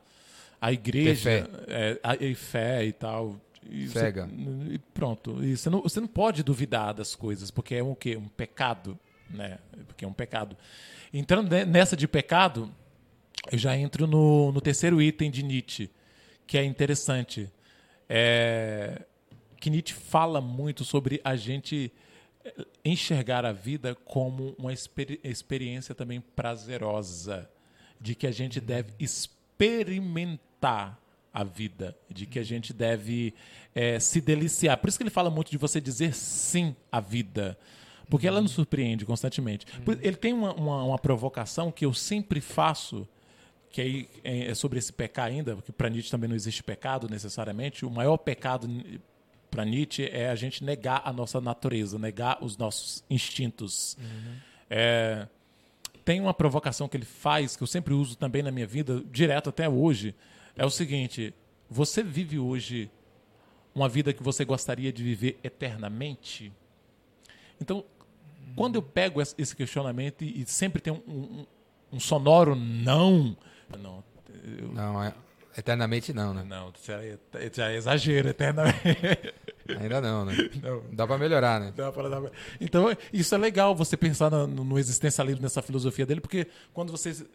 [0.60, 1.48] A igreja.
[1.68, 4.26] É, a, a fé e tal, e Cega.
[4.26, 5.42] Você, e pronto.
[5.42, 8.16] E você, não, você não pode duvidar das coisas, porque é um quê?
[8.16, 8.98] Um pecado.
[9.30, 9.58] Né?
[9.86, 10.56] Porque é um pecado.
[11.12, 12.72] Entrando nessa de pecado,
[13.50, 15.90] eu já entro no, no terceiro item de Nietzsche,
[16.46, 17.50] que é interessante.
[18.08, 19.02] É,
[19.60, 21.92] que Nietzsche fala muito sobre a gente
[22.84, 27.50] enxergar a vida como uma experi experiência também prazerosa,
[28.00, 30.98] de que a gente deve experimentar
[31.32, 33.34] a vida, de que a gente deve
[33.74, 34.78] é, se deliciar.
[34.78, 37.58] Por isso que ele fala muito de você dizer sim à vida.
[38.08, 39.66] Porque ela nos surpreende constantemente.
[40.00, 43.06] Ele tem uma, uma, uma provocação que eu sempre faço,
[43.68, 47.08] que aí é, é sobre esse pecar ainda, porque para Nietzsche também não existe pecado
[47.08, 47.84] necessariamente.
[47.84, 48.68] O maior pecado
[49.50, 53.98] para Nietzsche é a gente negar a nossa natureza, negar os nossos instintos.
[54.00, 54.36] Uhum.
[54.70, 55.28] É,
[56.06, 59.50] tem uma provocação que ele faz, que eu sempre uso também na minha vida, direto
[59.50, 60.14] até hoje,
[60.56, 61.34] é o seguinte:
[61.68, 62.88] você vive hoje
[63.74, 66.52] uma vida que você gostaria de viver eternamente?
[67.60, 67.84] Então,
[68.54, 71.46] quando eu pego esse questionamento e, sempre tem um, um,
[71.94, 73.36] um sonoro não,
[73.76, 74.04] não,
[74.44, 75.12] eu, não é,
[75.58, 76.44] eternamente não, né?
[76.44, 77.18] Não, já é,
[77.52, 79.34] já é exagero, eternamente.
[79.80, 80.34] Ainda não, né?
[80.62, 80.82] Não.
[80.92, 81.72] Dá para melhorar, né?
[81.74, 82.30] Dá pra, dá pra...
[82.60, 87.26] Então, isso é legal você pensar no, no existencialismo, nessa filosofia dele, porque quando você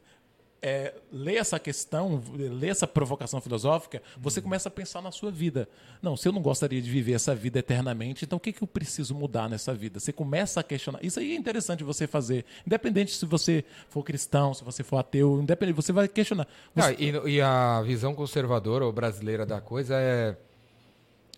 [0.62, 4.44] é, lê essa questão, lê essa provocação filosófica, você uhum.
[4.44, 5.68] começa a pensar na sua vida.
[6.02, 8.68] Não, se eu não gostaria de viver essa vida eternamente, então o que, que eu
[8.68, 10.00] preciso mudar nessa vida?
[10.00, 11.00] Você começa a questionar.
[11.02, 12.46] Isso aí é interessante você fazer.
[12.66, 16.48] Independente se você for cristão, se você for ateu, independente, você vai questionar.
[16.76, 16.90] Você...
[16.90, 16.96] Ah,
[17.28, 20.38] e, e a visão conservadora ou brasileira da coisa é.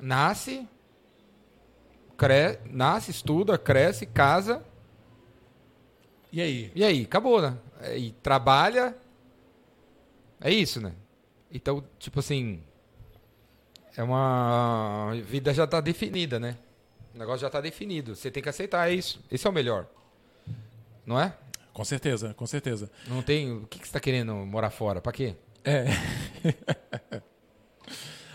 [0.02, 0.68] Nasce,
[2.18, 2.60] cre...
[2.70, 4.64] nasce, estuda, cresce, casa.
[6.32, 6.72] E aí?
[6.74, 7.58] E aí, acabou, né?
[7.96, 8.96] E trabalha,
[10.42, 10.94] é isso, né?
[11.52, 12.62] Então, tipo assim.
[13.96, 15.12] É uma.
[15.12, 16.58] A vida já está definida, né?
[17.14, 18.16] O negócio já está definido.
[18.16, 19.24] Você tem que aceitar é isso.
[19.32, 19.88] Esse é o melhor.
[21.06, 21.34] Não é?
[21.72, 22.92] Com certeza, com certeza.
[23.08, 23.52] Não tem.
[23.52, 25.00] O que, que você está querendo morar fora?
[25.00, 25.36] Para quê?
[25.64, 25.86] É.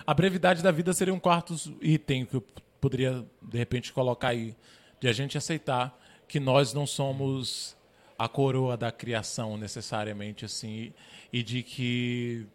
[0.07, 2.45] a brevidade da vida seria um quarto item que eu
[2.81, 4.57] poderia, de repente, colocar aí.
[5.01, 7.77] De a gente aceitar que nós não somos
[8.19, 10.93] a coroa da criação necessariamente assim
[11.33, 12.47] e de que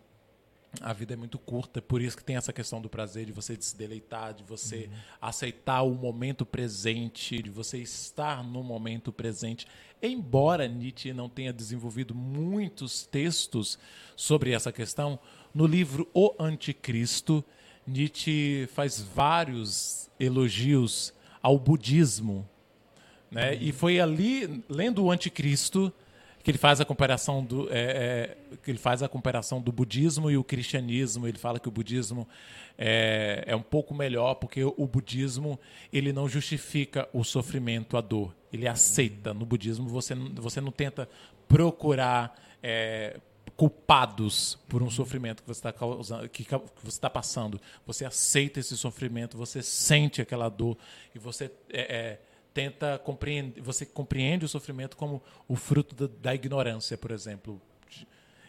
[0.81, 3.55] a vida é muito curta, por isso que tem essa questão do prazer, de você
[3.59, 4.97] se deleitar, de você uhum.
[5.21, 9.67] aceitar o momento presente, de você estar no momento presente.
[10.01, 13.77] Embora Nietzsche não tenha desenvolvido muitos textos
[14.15, 15.19] sobre essa questão,
[15.53, 17.45] no livro O Anticristo,
[17.86, 22.48] Nietzsche faz vários elogios ao budismo.
[23.30, 23.56] Né?
[23.56, 25.91] E foi ali, lendo o Anticristo,
[26.43, 27.80] que ele faz a comparação do é,
[28.52, 31.72] é, que ele faz a comparação do budismo e o cristianismo ele fala que o
[31.72, 32.28] budismo
[32.78, 35.58] é, é um pouco melhor porque o budismo
[35.91, 41.08] ele não justifica o sofrimento a dor ele aceita no budismo você você não tenta
[41.48, 43.17] procurar é,
[43.56, 47.60] culpados por um sofrimento que você está causando, que, que você está passando.
[47.86, 50.78] Você aceita esse sofrimento, você sente aquela dor
[51.13, 52.20] e você é, é
[52.54, 57.62] tenta compreender, você compreende o sofrimento como o fruto da, da ignorância, por exemplo.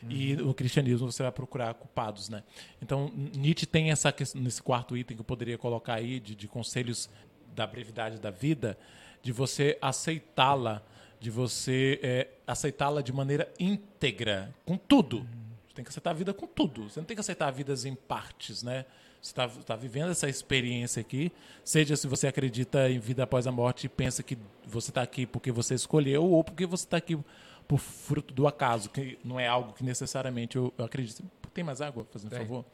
[0.08, 0.48] E uhum.
[0.48, 2.42] no cristianismo você vai procurar culpados, né?
[2.82, 6.46] Então Nietzsche tem essa questão, nesse quarto item que eu poderia colocar aí de, de
[6.46, 7.08] conselhos
[7.54, 8.76] da brevidade da vida,
[9.22, 10.82] de você aceitá-la,
[11.24, 15.26] de você é, aceitá-la de maneira íntegra, com tudo.
[15.66, 16.90] Você tem que aceitar a vida com tudo.
[16.90, 18.84] Você não tem que aceitar vidas em partes, né?
[19.22, 21.32] Você está tá vivendo essa experiência aqui,
[21.64, 25.24] seja se você acredita em vida após a morte e pensa que você está aqui
[25.24, 27.18] porque você escolheu ou porque você está aqui
[27.66, 31.24] por fruto do acaso, que não é algo que necessariamente eu, eu acredito.
[31.54, 32.66] Tem mais água, fazendo favor?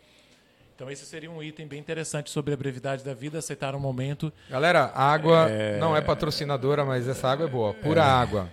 [0.81, 4.33] Então esse seria um item bem interessante sobre a brevidade da vida, aceitar um momento.
[4.49, 5.79] Galera, água é...
[5.79, 7.75] não é patrocinadora, mas essa água é boa.
[7.75, 8.05] Pura é...
[8.05, 8.51] água.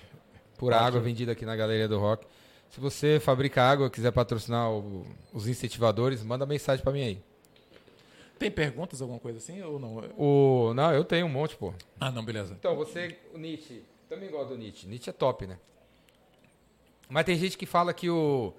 [0.58, 2.28] Pura água vendida aqui na Galeria do Rock.
[2.70, 7.24] Se você fabrica água, quiser patrocinar o, os incentivadores, manda mensagem para mim aí.
[8.38, 9.96] Tem perguntas, alguma coisa assim, ou não?
[10.18, 10.74] O...
[10.74, 11.74] Não, eu tenho um monte, pô.
[11.98, 12.58] Ah, não, beleza.
[12.60, 14.86] Então, você, o Nietzsche, também gosto do Nietzsche.
[14.86, 15.58] Nietzsche é top, né?
[17.08, 18.54] Mas tem gente que fala que o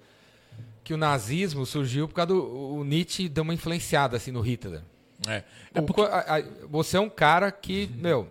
[0.89, 4.81] que o nazismo surgiu por causa do o Nietzsche deu uma influenciada assim no Hitler.
[5.27, 5.43] É.
[5.79, 8.27] O co- a- a- você é um cara que, meu,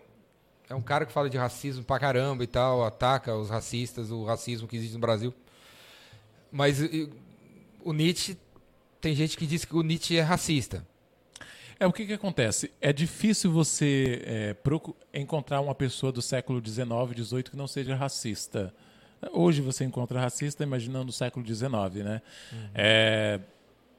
[0.69, 4.25] é um cara que fala de racismo pra caramba e tal, ataca os racistas, o
[4.25, 5.33] racismo que existe no Brasil.
[6.51, 7.09] Mas e,
[7.85, 8.37] o Nietzsche,
[9.01, 10.85] tem gente que diz que o Nietzsche é racista.
[11.79, 12.73] É, o que que acontece?
[12.81, 14.57] É difícil você é,
[15.15, 16.89] encontrar uma pessoa do século XIX,
[17.25, 18.75] XVIII que não seja racista.
[19.33, 21.71] Hoje você encontra racista imaginando o século XIX,
[22.05, 22.23] né?
[22.75, 23.41] É,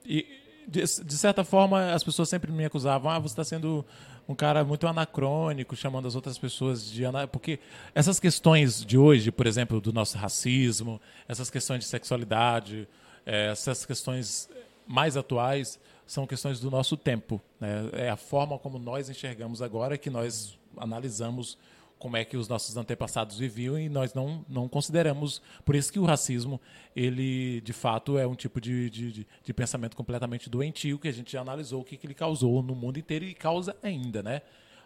[0.05, 0.25] e,
[0.67, 3.85] de, de certa forma, as pessoas sempre me acusavam, ah, você está sendo
[4.27, 7.03] um cara muito anacrônico, chamando as outras pessoas de...
[7.03, 7.27] Ana...
[7.27, 7.59] Porque
[7.95, 12.87] essas questões de hoje, por exemplo, do nosso racismo, essas questões de sexualidade,
[13.25, 14.47] eh, essas questões
[14.85, 17.41] mais atuais, são questões do nosso tempo.
[17.59, 17.89] Né?
[17.93, 21.57] É a forma como nós enxergamos agora que nós analisamos
[21.99, 25.41] como é que os nossos antepassados viviam e nós não, não consideramos.
[25.65, 26.59] Por isso que o racismo,
[26.95, 29.11] ele de fato é um tipo de, de,
[29.43, 32.73] de- pensamento completamente doentio que a gente já analisou o que, que ele causou no
[32.73, 34.41] mundo inteiro e causa ainda, né?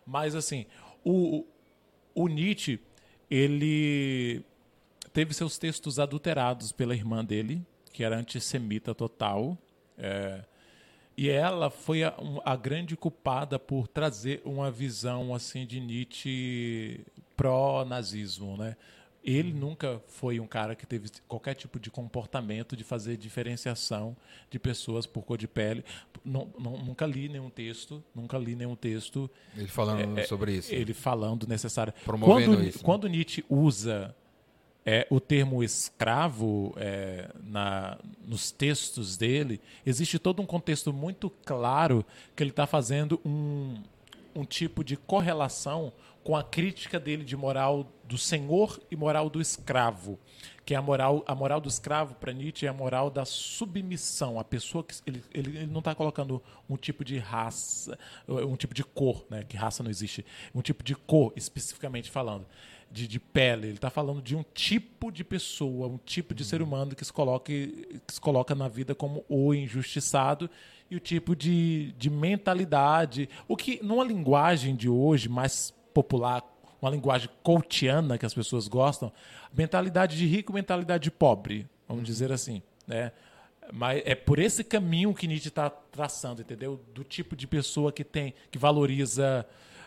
[0.05, 0.65] Mas assim,
[1.05, 1.45] o,
[2.15, 2.79] o Nietzsche,
[3.29, 4.43] ele
[5.13, 7.61] teve seus textos adulterados pela irmã dele,
[7.93, 9.55] que era antissemita total.
[9.97, 10.43] É,
[11.15, 17.01] e ela foi a, a grande culpada por trazer uma visão assim de Nietzsche
[17.35, 18.75] pró-nazismo, né?
[19.23, 24.17] Ele nunca foi um cara que teve qualquer tipo de comportamento de fazer diferenciação
[24.51, 25.85] de pessoas por cor de pele.
[26.25, 30.75] Não- não- nunca li nenhum texto, nunca li nenhum texto Ele falando é, sobre isso.
[30.75, 31.93] ele falando necessário.
[32.03, 32.83] Promovendo quando, isso, né?
[32.83, 34.13] Quando Nietzsche usa
[34.85, 42.05] é, o termo escravo é, na, nos textos dele, existe todo um contexto muito claro
[42.35, 43.75] que ele está fazendo um,
[44.35, 49.41] um tipo de correlação com a crítica dele de moral do senhor e moral do
[49.41, 50.17] escravo.
[50.65, 54.39] Que é a moral, a moral do escravo, para Nietzsche, é a moral da submissão.
[54.39, 54.95] A pessoa que.
[55.05, 59.43] Ele, ele, ele não está colocando um tipo de raça, um tipo de cor, né?
[59.43, 60.25] que raça não existe.
[60.55, 62.45] Um tipo de cor, especificamente falando.
[62.93, 63.69] De, de pele.
[63.69, 67.11] Ele está falando de um tipo de pessoa, um tipo de ser humano que se,
[67.11, 70.47] coloque, que se coloca na vida como o injustiçado
[70.91, 73.27] e o tipo de, de mentalidade.
[73.47, 76.43] O que, numa linguagem de hoje mais popular,
[76.79, 79.11] uma linguagem coachiana que as pessoas gostam,
[79.51, 83.11] mentalidade de rico, mentalidade de pobre, vamos dizer assim, né?
[83.71, 86.79] Mas é por esse caminho que Nietzsche está traçando, entendeu?
[86.93, 89.45] Do tipo de pessoa que tem, que valoriza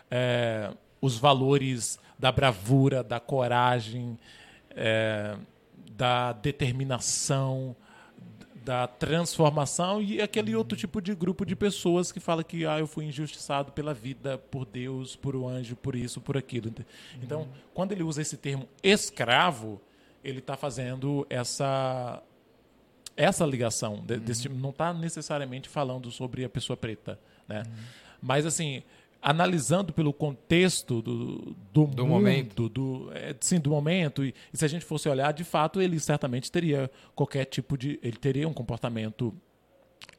[0.09, 4.17] é, os valores da bravura, da coragem,
[4.71, 5.35] é,
[5.91, 7.75] da determinação,
[8.63, 12.87] da transformação e aquele outro tipo de grupo de pessoas que fala que ah, eu
[12.87, 16.73] fui injustiçado pela vida, por Deus, por o anjo, por isso, por aquilo.
[17.23, 19.79] Então, quando ele usa esse termo escravo,
[20.23, 22.21] ele está fazendo essa
[23.15, 27.17] essa ligação de- desse tipo, não está necessariamente falando sobre a pessoa preta,
[27.47, 27.63] né?
[28.21, 28.83] Mas assim,
[29.21, 32.69] analisando pelo contexto do, do, Do mundo, momento.
[32.69, 35.99] do é, sim, do momento e, e se a gente fosse olhar, de fato, ele
[35.99, 39.33] certamente teria qualquer tipo de, ele teria um comportamento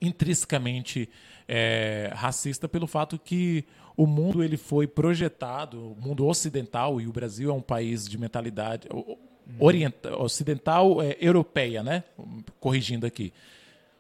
[0.00, 1.08] intrinsecamente
[1.46, 3.64] é, racista pelo fato que
[3.96, 8.16] o mundo ele foi projetado, o mundo ocidental e o Brasil é um país de
[8.16, 9.18] mentalidade o- o-
[9.58, 12.04] orienta- ocidental é, europeia, né?
[12.60, 13.32] Corrigindo aqui.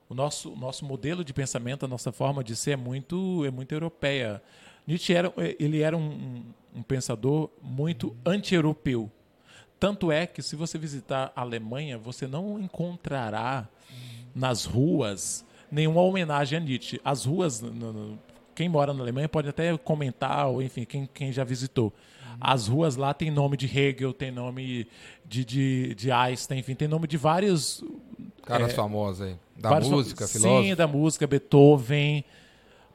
[0.08, 3.72] O nosso, nosso modelo de pensamento, a nossa forma de ser é muito, é muito
[3.72, 4.40] europeia.
[4.88, 6.42] Nietzsche era, ele era um,
[6.74, 9.10] um- pensador muito anti-europeu.
[9.78, 13.68] Tanto é que, se você visitar a Alemanha, você não encontrará
[14.34, 17.00] nas ruas nenhuma homenagem a Nietzsche.
[17.04, 18.18] As ruas, no- no-
[18.54, 21.92] quem mora na Alemanha pode até comentar, ou enfim, quem, quem já visitou.
[22.40, 24.86] As ruas lá tem nome de Hegel, tem nome
[25.26, 27.84] de, de, de Einstein, enfim, tem nome de vários
[28.44, 29.36] Caras famosos aí.
[29.56, 30.62] Da música, fa- filósofo.
[30.64, 32.24] Sim, da música, Beethoven,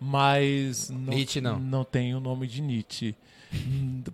[0.06, 1.58] mas não, Nietzsche não.
[1.60, 3.16] não tem o nome de Nietzsche,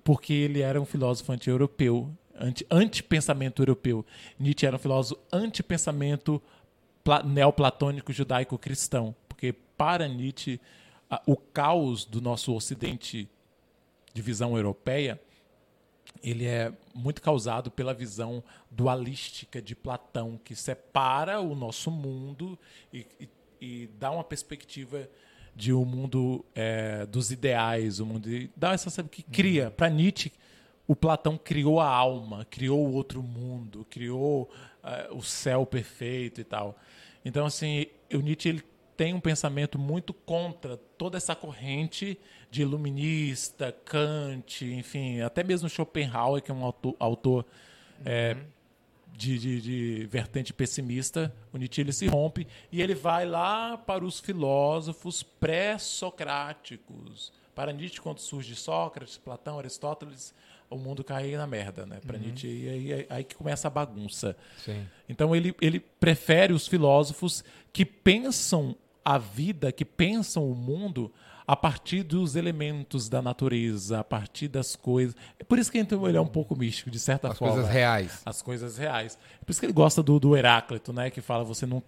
[0.04, 2.10] porque ele era um filósofo anti-europeu,
[2.40, 4.06] anti- anti-pensamento europeu.
[4.40, 6.42] Nietzsche era um filósofo anti-pensamento
[7.04, 10.60] pla- neoplatônico judaico-cristão, porque para Nietzsche
[11.10, 13.28] a- o caos do nosso ocidente
[14.14, 15.20] de visão europeia
[16.24, 22.58] ele é muito causado pela visão dualística de Platão, que separa o nosso mundo
[22.92, 23.30] e, e-
[23.62, 25.08] e dá uma perspectiva
[25.60, 29.90] de um mundo é, dos ideais, o mundo de- dá essa sabe que cria para
[29.90, 30.32] Nietzsche
[30.88, 34.50] o Platão criou a alma, criou o outro mundo, criou
[34.84, 36.76] eh, o céu perfeito e tal.
[37.24, 38.64] Então assim, o Nietzsche ele
[38.98, 42.18] tem um pensamento muito contra toda essa corrente
[42.50, 47.46] de iluminista, Kant, enfim, até mesmo Schopenhauer, que é um autor, autor
[48.04, 48.36] é,
[49.14, 54.06] de, de, de, vertente pessimista, o Nietzsche ele se rompe e ele vai lá para
[54.06, 57.34] os filósofos pré-socráticos.
[57.54, 60.34] Para Nietzsche, quando surge Sócrates, Platão, Aristóteles,
[60.70, 62.00] o mundo cai na merda, né?
[62.06, 62.24] Para uhum.
[62.24, 64.38] Nietzsche, e aí, aí, aí, que começa a bagunça.
[64.64, 64.86] Sim.
[65.08, 67.44] Então ele, ele prefere os filósofos
[67.74, 71.12] que pensam a vida, que pensam o mundo
[71.50, 75.16] a partir dos elementos da natureza, a partir das coisas.
[75.40, 77.56] É por isso que ele é um pouco místico, de certa As forma.
[77.56, 78.22] As coisas reais.
[78.24, 79.18] As coisas reais.
[79.42, 81.10] É por isso que ele gosta do, do Heráclito, né?
[81.10, 81.82] Que fala você não,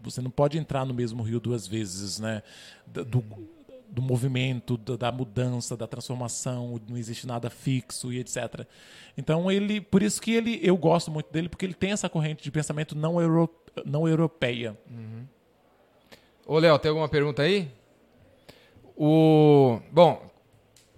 [0.00, 2.44] você não pode entrar no mesmo rio duas vezes, né?
[2.86, 3.24] Do,
[3.90, 8.64] do movimento, da mudança, da transformação, não existe nada fixo e etc.
[9.16, 12.44] Então ele, por isso que ele, eu gosto muito dele, porque ele tem essa corrente
[12.44, 13.50] de pensamento não, euro,
[13.84, 14.78] não europeia.
[14.88, 15.26] Uhum.
[16.46, 17.68] Ô, Léo, tem alguma pergunta aí?
[19.00, 20.28] O bom,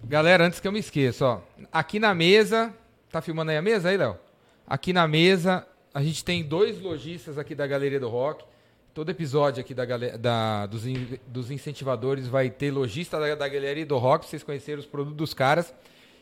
[0.03, 1.41] galera, antes que eu me esqueça, ó,
[1.71, 2.73] aqui na mesa,
[3.11, 4.17] tá filmando aí a mesa aí, Léo?
[4.65, 8.43] Aqui na mesa a gente tem dois lojistas aqui da Galeria do Rock.
[8.91, 9.85] Todo episódio aqui da,
[10.17, 10.81] da dos,
[11.27, 15.35] dos, incentivadores vai ter lojista da, da Galeria do Rock, vocês conhecerem os produtos dos
[15.35, 15.71] caras.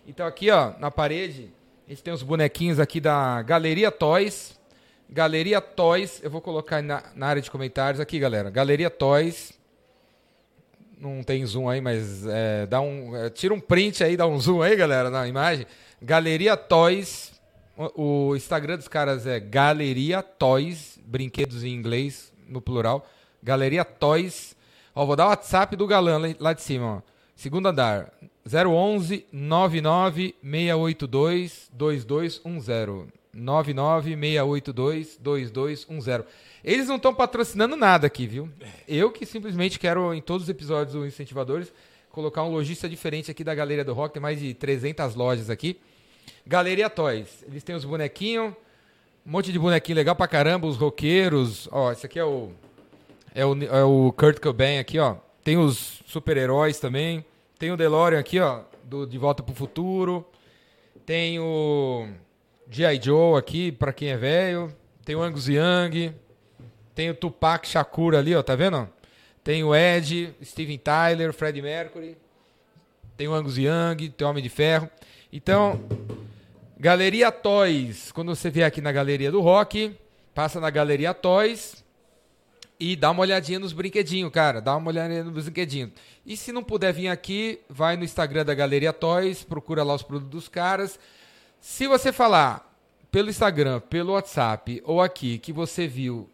[0.06, 1.50] Então aqui, ó, na parede,
[1.88, 4.60] a gente tem os bonequinhos aqui da Galeria Toys.
[5.10, 8.50] Galeria Toys, eu vou colocar na, na área de comentários aqui, galera.
[8.50, 9.58] Galeria Toys.
[11.00, 14.38] Não tem zoom aí, mas é, dá um, é, tira um print aí, dá um
[14.38, 15.66] zoom aí, galera, na imagem.
[16.02, 17.32] Galeria Toys.
[17.95, 23.08] O, Instagram dos caras é Galeria Toys, brinquedos em inglês, no plural.
[23.41, 24.54] Galeria Toys.
[24.93, 27.02] Ó, vou dar o WhatsApp do galã lá de cima, ó.
[27.34, 28.12] Segundo andar,
[28.45, 33.18] 011 99 682 2210.
[33.34, 36.24] 99 682 2210.
[36.64, 38.50] Eles não estão patrocinando nada aqui, viu?
[38.88, 41.72] Eu que simplesmente quero, em todos os episódios do Incentivadores,
[42.12, 44.14] colocar um lojista diferente aqui da Galeria do Rock.
[44.14, 45.80] Tem mais de 300 lojas aqui.
[46.46, 47.44] Galeria Toys.
[47.48, 48.54] Eles têm os bonequinhos
[49.26, 51.68] um monte de bonequinho legal pra caramba, os roqueiros.
[51.72, 52.50] Ó, esse aqui é o.
[53.36, 55.18] É o, é o Kurt Cobain aqui, ó.
[55.44, 57.24] Tem os super-heróis também.
[57.60, 58.62] Tem o DeLorean aqui, ó.
[58.84, 60.26] Do De Volta pro Futuro.
[61.06, 62.08] Tem o
[62.70, 63.01] G.I.
[63.01, 64.72] Joe aqui, pra quem é velho.
[65.03, 66.13] Tem o Angus Young.
[66.93, 68.43] Tem o Tupac Shakur ali, ó.
[68.43, 68.88] Tá vendo?
[69.43, 72.15] Tem o Ed, Steven Tyler, Freddie Mercury.
[73.17, 74.88] Tem o Angus Young, tem o Homem de Ferro.
[75.34, 75.84] Então,
[76.78, 78.11] Galeria Toys.
[78.11, 79.97] Quando você vier aqui na Galeria do Rock,
[80.36, 81.84] passa na Galeria Toys
[82.80, 84.61] e dá uma olhadinha nos brinquedinhos, cara.
[84.61, 85.91] Dá uma olhadinha nos brinquedinhos.
[86.24, 90.03] E se não puder vir aqui, vai no Instagram da Galeria Toys, procura lá os
[90.03, 90.99] produtos dos caras.
[91.60, 92.74] Se você falar
[93.12, 96.30] pelo Instagram, pelo WhatsApp ou aqui que você viu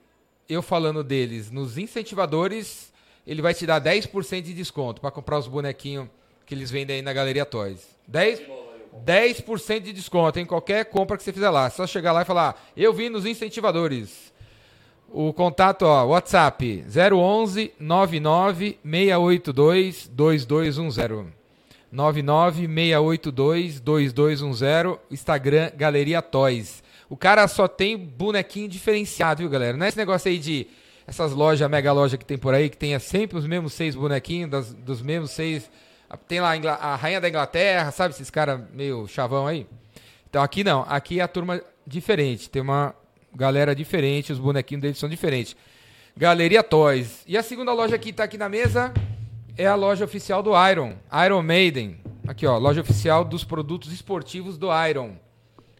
[0.47, 2.93] eu falando deles nos incentivadores,
[3.26, 6.07] ele vai te dar 10% de desconto para comprar os bonequinhos
[6.45, 7.95] que eles vendem aí na Galeria Toys.
[8.07, 8.41] 10
[9.05, 11.65] 10% de desconto em qualquer compra que você fizer lá.
[11.65, 14.32] É só chegar lá e falar: "Eu vim nos incentivadores".
[15.09, 21.45] O contato, ó, WhatsApp 011 99 682 2210.
[21.91, 26.83] 99 682 2210, Instagram Galeria Toys.
[27.09, 29.77] O cara só tem bonequinho diferenciado, viu, galera?
[29.77, 30.67] Não é esse negócio aí de
[31.07, 34.49] essas lojas, mega loja que tem por aí, que tenha sempre os mesmos seis bonequinhos,
[34.49, 35.69] das, dos mesmos seis
[36.27, 39.67] tem lá a Rainha da Inglaterra, sabe esses caras meio chavão aí?
[40.29, 42.95] Então aqui não, aqui é a turma diferente, tem uma
[43.33, 45.55] galera diferente, os bonequinhos deles são diferentes.
[46.15, 47.23] Galeria Toys.
[47.27, 48.93] E a segunda loja que está aqui na mesa
[49.58, 50.95] é a loja oficial do Iron,
[51.26, 51.97] Iron Maiden.
[52.28, 55.16] Aqui, ó, loja oficial dos produtos esportivos do Iron.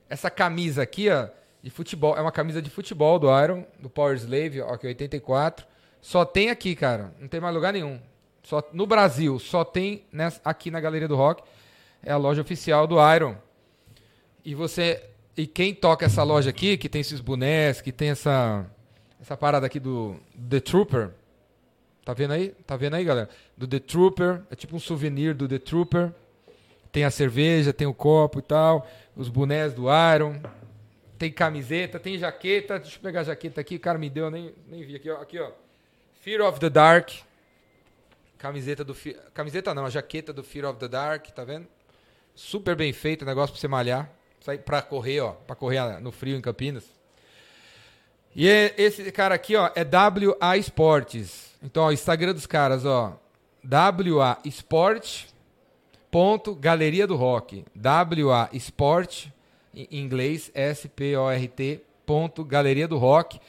[0.09, 1.28] Essa camisa aqui, ó,
[1.61, 4.89] de futebol, é uma camisa de futebol do Iron, do Power Slave, ó, que é
[4.89, 5.65] 84.
[6.01, 7.99] Só tem aqui, cara, não tem mais lugar nenhum.
[8.43, 11.43] Só, no Brasil, só tem nessa, aqui na Galeria do Rock.
[12.03, 13.36] É a loja oficial do Iron.
[14.43, 15.03] E você.
[15.36, 18.65] E quem toca essa loja aqui, que tem esses bonés, que tem essa.
[19.19, 20.15] Essa parada aqui do
[20.49, 21.09] The Trooper.
[22.05, 22.49] Tá vendo aí?
[22.67, 23.27] Tá vendo aí, galera?
[23.57, 24.43] Do The Trooper.
[24.51, 26.13] É tipo um souvenir do The Trooper.
[26.91, 28.87] Tem a cerveja, tem o copo e tal.
[29.15, 30.39] Os bonés do Iron.
[31.17, 32.77] Tem camiseta, tem jaqueta.
[32.77, 33.77] Deixa eu pegar a jaqueta aqui.
[33.77, 35.19] O cara me deu, nem, nem vi aqui, ó.
[35.19, 35.51] Aqui, ó.
[36.21, 37.09] Fear of the Dark.
[38.37, 38.95] Camiseta do.
[39.33, 41.67] Camiseta não, a jaqueta do Fear of the Dark, tá vendo?
[42.35, 44.11] Super bem feito, negócio pra você malhar.
[44.41, 45.31] Sai pra correr, ó.
[45.31, 46.94] Pra correr no frio em Campinas.
[48.36, 51.55] E é, esse cara aqui, ó, é WA Esportes.
[51.63, 53.17] Então, o Instagram dos caras, ó.
[53.63, 55.23] WA Sport.
[56.11, 57.63] Ponto Galeria do Rock.
[57.75, 59.27] WA Sport,
[59.73, 61.81] em inglês, S-P-O-R-T.
[62.05, 63.39] Ponto Galeria do Rock.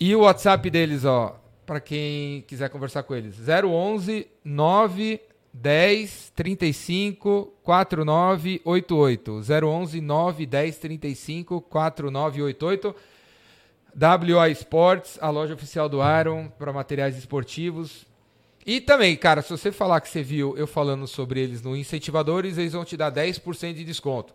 [0.00, 1.38] E o WhatsApp deles, ó.
[1.66, 3.36] para quem quiser conversar com eles.
[3.38, 5.20] 011 9
[5.52, 9.40] 10 35 4988.
[9.66, 12.96] 011 9 10 35 4988.
[13.96, 18.06] WA Sports, a loja oficial do Iron para materiais esportivos.
[18.66, 22.58] E também, cara, se você falar que você viu eu falando sobre eles no Incentivadores,
[22.58, 24.34] eles vão te dar 10% de desconto.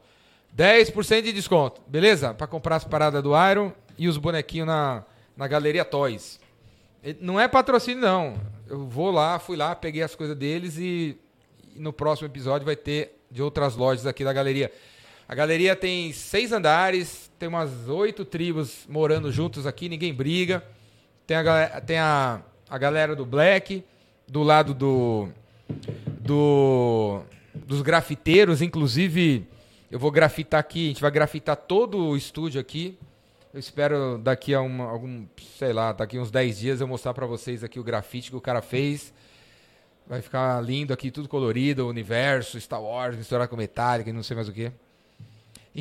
[0.55, 2.33] 10% de desconto, beleza?
[2.33, 5.03] Para comprar as paradas do Iron e os bonequinhos na,
[5.35, 6.39] na Galeria Toys.
[7.19, 8.39] Não é patrocínio, não.
[8.67, 11.17] Eu vou lá, fui lá, peguei as coisas deles e,
[11.75, 14.71] e no próximo episódio vai ter de outras lojas aqui da galeria.
[15.27, 20.61] A galeria tem seis andares, tem umas oito tribos morando juntos aqui, ninguém briga.
[21.25, 23.81] Tem a, tem a, a galera do Black,
[24.27, 25.29] do lado do,
[26.19, 27.21] do
[27.53, 29.47] dos grafiteiros, inclusive
[29.89, 32.97] eu vou grafitar aqui, a gente vai grafitar todo o estúdio aqui.
[33.53, 35.25] Eu espero daqui a uma, algum,
[35.57, 38.41] sei lá, daqui uns 10 dias eu mostrar para vocês aqui o grafite que o
[38.41, 39.13] cara fez.
[40.05, 44.23] Vai ficar lindo aqui, tudo colorido, o universo, Star Wars, misturar com Metallica e não
[44.23, 44.71] sei mais o que.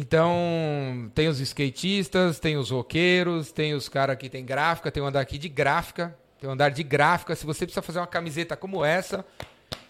[0.00, 5.06] Então, tem os skatistas, tem os roqueiros, tem os caras que tem gráfica, tem um
[5.06, 7.34] andar aqui de gráfica, tem um andar de gráfica.
[7.34, 9.26] Se você precisa fazer uma camiseta como essa,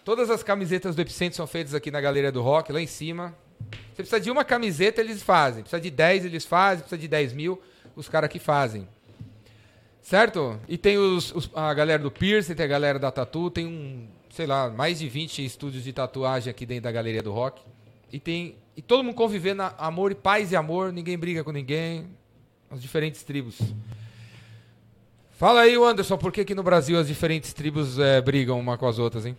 [0.03, 3.37] todas as camisetas do Epicentro são feitas aqui na Galeria do Rock, lá em cima.
[3.93, 5.61] Você precisa de uma camiseta, eles fazem.
[5.61, 6.79] Precisa de 10, eles fazem.
[6.79, 7.61] Precisa de 10 mil,
[7.95, 8.89] os caras que fazem.
[10.01, 10.59] Certo?
[10.67, 14.07] E tem os, os, a galera do Pierce, tem a galera da Tatu, tem um,
[14.31, 17.61] sei lá, mais de 20 estúdios de tatuagem aqui dentro da Galeria do Rock.
[18.11, 22.07] E tem e todo mundo convivendo amor e paz e amor, ninguém briga com ninguém,
[22.71, 23.59] as diferentes tribos.
[25.33, 28.87] Fala aí, Anderson, por que, que no Brasil as diferentes tribos é, brigam uma com
[28.87, 29.35] as outras, hein?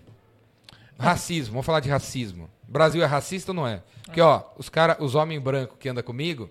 [0.98, 2.50] Racismo, vamos falar de racismo.
[2.68, 3.82] Brasil é racista ou não é?
[4.04, 6.50] Porque, ó, os cara, os homens brancos que andam comigo,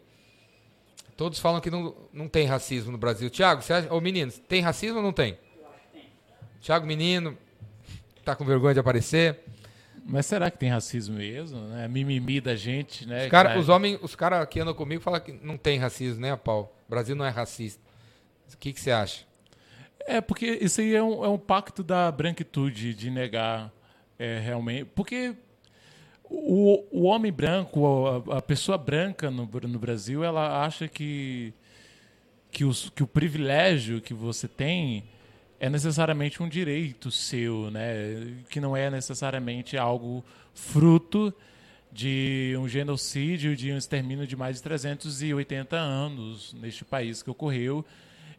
[1.16, 3.30] todos falam que não, não tem racismo no Brasil.
[3.30, 3.94] Tiago, você acha.
[3.94, 5.38] Ô, meninos, tem racismo ou não tem?
[6.60, 7.38] Tiago, menino,
[8.26, 9.44] tá com vergonha de aparecer.
[10.12, 11.60] Mas será que tem racismo mesmo?
[11.68, 11.88] Né?
[11.88, 13.26] Mimimi da gente, né?
[13.26, 16.36] Os, cara, os homens, os caras que andam comigo falam que não tem racismo, né,
[16.36, 16.68] Paulo?
[16.88, 17.80] O Brasil não é racista.
[18.52, 19.24] O que, que você acha?
[20.08, 23.72] É, porque isso aí é um, é um pacto da branquitude, de negar
[24.18, 24.86] é, realmente.
[24.96, 25.36] Porque
[26.24, 31.54] o, o homem branco, a, a pessoa branca no, no Brasil, ela acha que,
[32.50, 35.04] que, os, que o privilégio que você tem
[35.60, 38.34] é necessariamente um direito seu, né?
[38.50, 41.34] que não é necessariamente algo fruto
[41.92, 47.84] de um genocídio, de um extermínio de mais de 380 anos neste país que ocorreu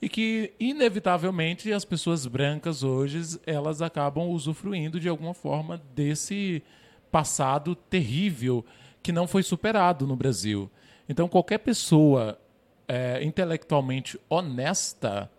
[0.00, 6.62] e que inevitavelmente as pessoas brancas hoje elas acabam usufruindo de alguma forma desse
[7.10, 8.64] passado terrível
[9.02, 10.70] que não foi superado no Brasil.
[11.08, 12.38] Então qualquer pessoa
[12.88, 15.30] é, intelectualmente honesta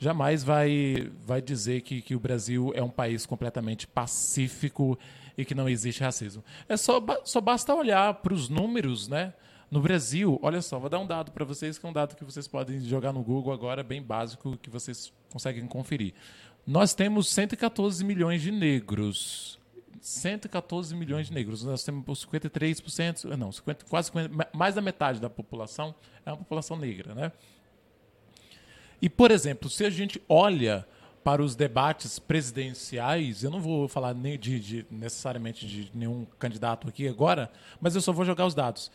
[0.00, 4.98] jamais vai, vai dizer que, que o Brasil é um país completamente pacífico
[5.36, 6.42] e que não existe racismo.
[6.66, 9.34] É só, só basta olhar para os números, né?
[9.70, 12.24] No Brasil, olha só, vou dar um dado para vocês, que é um dado que
[12.24, 16.14] vocês podem jogar no Google agora, bem básico, que vocês conseguem conferir.
[16.66, 19.60] Nós temos 114 milhões de negros.
[20.00, 21.62] 114 milhões de negros.
[21.62, 25.94] Nós temos 53%, não, 50, quase 50, mais da metade da população
[26.24, 27.32] é uma população negra, né?
[29.00, 30.86] E, por exemplo, se a gente olha
[31.22, 36.88] para os debates presidenciais, eu não vou falar nem de, de, necessariamente de nenhum candidato
[36.88, 38.90] aqui agora, mas eu só vou jogar os dados.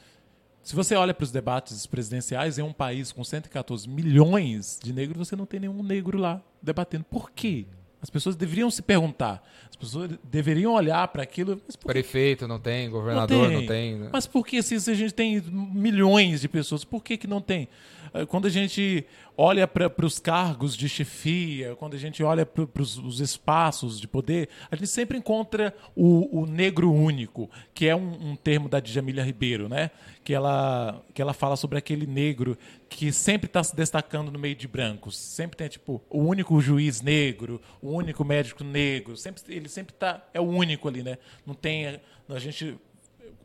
[0.63, 5.27] Se você olha para os debates presidenciais em um país com 114 milhões de negros,
[5.27, 7.03] você não tem nenhum negro lá debatendo.
[7.03, 7.67] Por quê?
[8.01, 9.43] As pessoas deveriam se perguntar.
[9.69, 11.61] As pessoas deveriam olhar para aquilo.
[11.85, 13.59] Prefeito não tem, governador não tem.
[13.59, 14.09] Não tem né?
[14.11, 17.67] Mas por que se a gente tem milhões de pessoas, por que, que não tem?
[18.15, 19.05] Eh, quando a gente
[19.37, 24.47] olha para os cargos de chefia, quando a gente olha para os espaços de poder,
[24.71, 29.21] a gente sempre encontra o, o negro único, que é um, um, termo da Djamila
[29.21, 29.91] Ribeiro, né?
[30.23, 32.57] que, ela, que ela fala sobre aquele negro
[32.87, 35.17] que sempre está se destacando no meio de brancos.
[35.17, 39.17] Sempre tem tipo o único juiz negro, o único médico negro.
[39.17, 41.03] Sempre, ele sempre tá, é o único ali.
[41.03, 41.17] né?
[41.45, 41.99] Não tem.
[42.29, 42.77] A gente,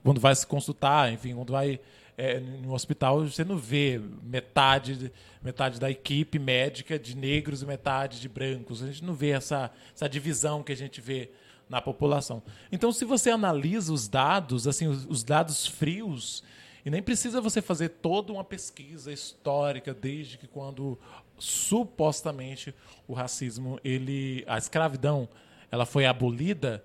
[0.04, 1.80] quando vai se consultar, enfim, quando vai
[2.16, 8.20] é, no hospital você não vê metade, metade da equipe médica de negros e metade
[8.20, 8.82] de brancos.
[8.82, 11.30] A gente não vê essa, essa divisão que a gente vê
[11.68, 12.42] na população.
[12.70, 16.42] Então, se você analisa os dados, assim, os, os dados frios,
[16.84, 20.98] e nem precisa você fazer toda uma pesquisa histórica desde que quando
[21.38, 22.74] supostamente
[23.06, 25.28] o racismo, ele, a escravidão,
[25.70, 26.84] ela foi abolida,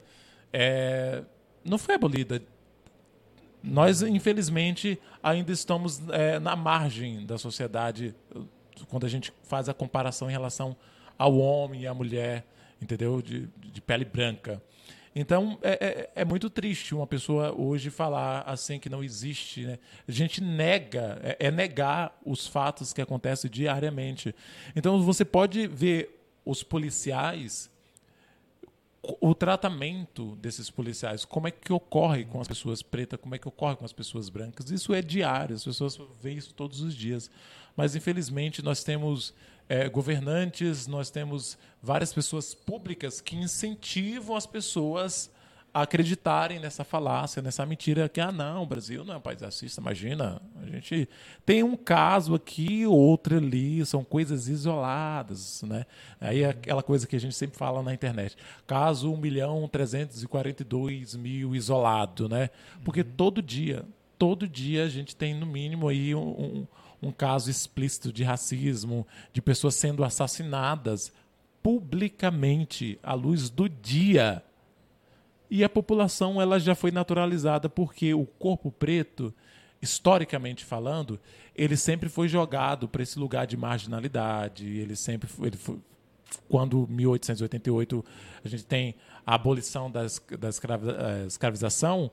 [0.53, 1.23] é,
[1.63, 2.41] não foi abolida
[3.65, 8.15] nós, infelizmente, ainda estamos é, na margem da sociedade
[8.89, 10.75] quando a gente faz a comparação em relação
[11.17, 12.45] ao homem e à mulher,
[12.81, 13.21] entendeu?
[13.21, 14.61] De, de pele branca.
[15.15, 19.65] Então, é, é, é, muito triste uma pessoa hoje falar assim que não existe.
[19.65, 19.79] Né?
[20.05, 24.35] A gente nega, é, é, negar os fatos que acontecem diariamente.
[24.75, 27.71] Então, você pode ver os policiais,
[29.21, 33.47] o tratamento desses policiais, como é que ocorre com as pessoas pretas, como é que
[33.47, 34.71] ocorre com as pessoas brancas.
[34.71, 37.29] Isso é diário, as pessoas veem isso todos os dias.
[37.75, 39.33] Mas, infelizmente, nós temos
[39.67, 45.29] é, governantes, nós temos várias pessoas públicas que incentivam as pessoas
[45.81, 49.81] acreditarem nessa falácia, nessa mentira que, ah, não, o Brasil não é um país racista,
[49.81, 50.41] imagina.
[50.61, 51.09] A gente
[51.45, 55.61] tem um caso aqui, outro ali, são coisas isoladas.
[55.63, 55.85] Né?
[56.21, 58.37] Aí é aquela coisa que a gente sempre fala na internet.
[58.65, 62.49] Caso 1 milhão 342 mil isolado, né?
[62.83, 63.11] Porque uhum.
[63.17, 63.83] todo dia,
[64.17, 66.67] todo dia a gente tem no mínimo aí um, um
[67.01, 71.11] um caso explícito de racismo, de pessoas sendo assassinadas
[71.61, 74.41] publicamente à luz do dia.
[75.49, 79.33] E a população ela já foi naturalizada porque o corpo preto,
[79.81, 81.19] historicamente falando,
[81.55, 84.65] ele sempre foi jogado para esse lugar de marginalidade.
[84.65, 85.77] Ele sempre foi, ele foi,
[86.49, 88.05] quando 1888
[88.43, 90.01] a gente tem a abolição da,
[90.37, 92.11] da eh, escravização,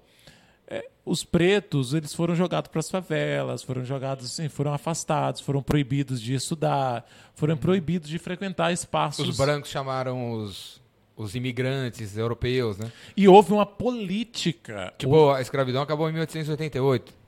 [0.66, 5.62] é, os pretos eles foram jogados para as favelas, foram jogados assim, foram afastados, foram
[5.62, 7.05] proibidos de estudar,
[7.35, 9.28] foram proibidos de frequentar espaços.
[9.28, 10.82] Os brancos chamaram os,
[11.17, 12.91] os imigrantes europeus, né?
[13.17, 14.93] E houve uma política.
[14.99, 17.23] Tipo, a escravidão acabou em 1888.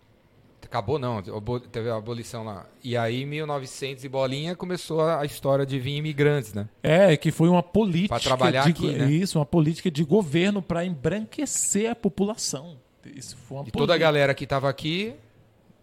[0.65, 1.23] Acabou não,
[1.71, 2.67] teve a abolição lá.
[2.83, 6.69] E aí, em 1900 e bolinha, começou a história de vir imigrantes, né?
[6.83, 8.17] É, que foi uma política...
[8.17, 9.09] Para trabalhar de, aqui, né?
[9.09, 12.77] Isso, uma política de governo para embranquecer a população.
[13.05, 15.15] Isso foi uma e toda a galera que estava aqui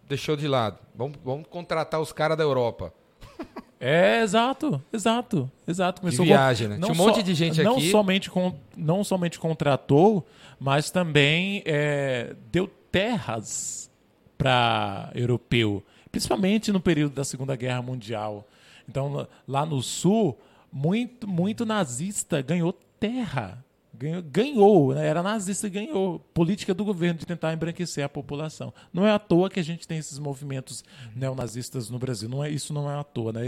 [0.06, 0.78] deixou de lado.
[0.94, 2.92] Vamos, vamos contratar os caras da Europa.
[3.84, 6.02] É, exato, exato, exato.
[6.02, 6.78] Começou de viagem, né?
[6.78, 7.90] Tinha um monte de gente não aqui.
[7.90, 10.24] Somente com, não somente contratou,
[10.60, 13.90] mas também é, deu terras
[14.38, 18.46] para europeu, principalmente no período da Segunda Guerra Mundial.
[18.88, 20.38] Então, lá no Sul,
[20.72, 23.64] muito, muito nazista ganhou terra
[24.02, 25.06] Ganhou, ganhou né?
[25.06, 26.18] era nazista e ganhou.
[26.34, 28.74] Política do governo de tentar embranquecer a população.
[28.92, 30.82] Não é à toa que a gente tem esses movimentos
[31.14, 32.28] neonazistas no Brasil.
[32.28, 33.32] Não é, isso não é à toa.
[33.32, 33.42] Né?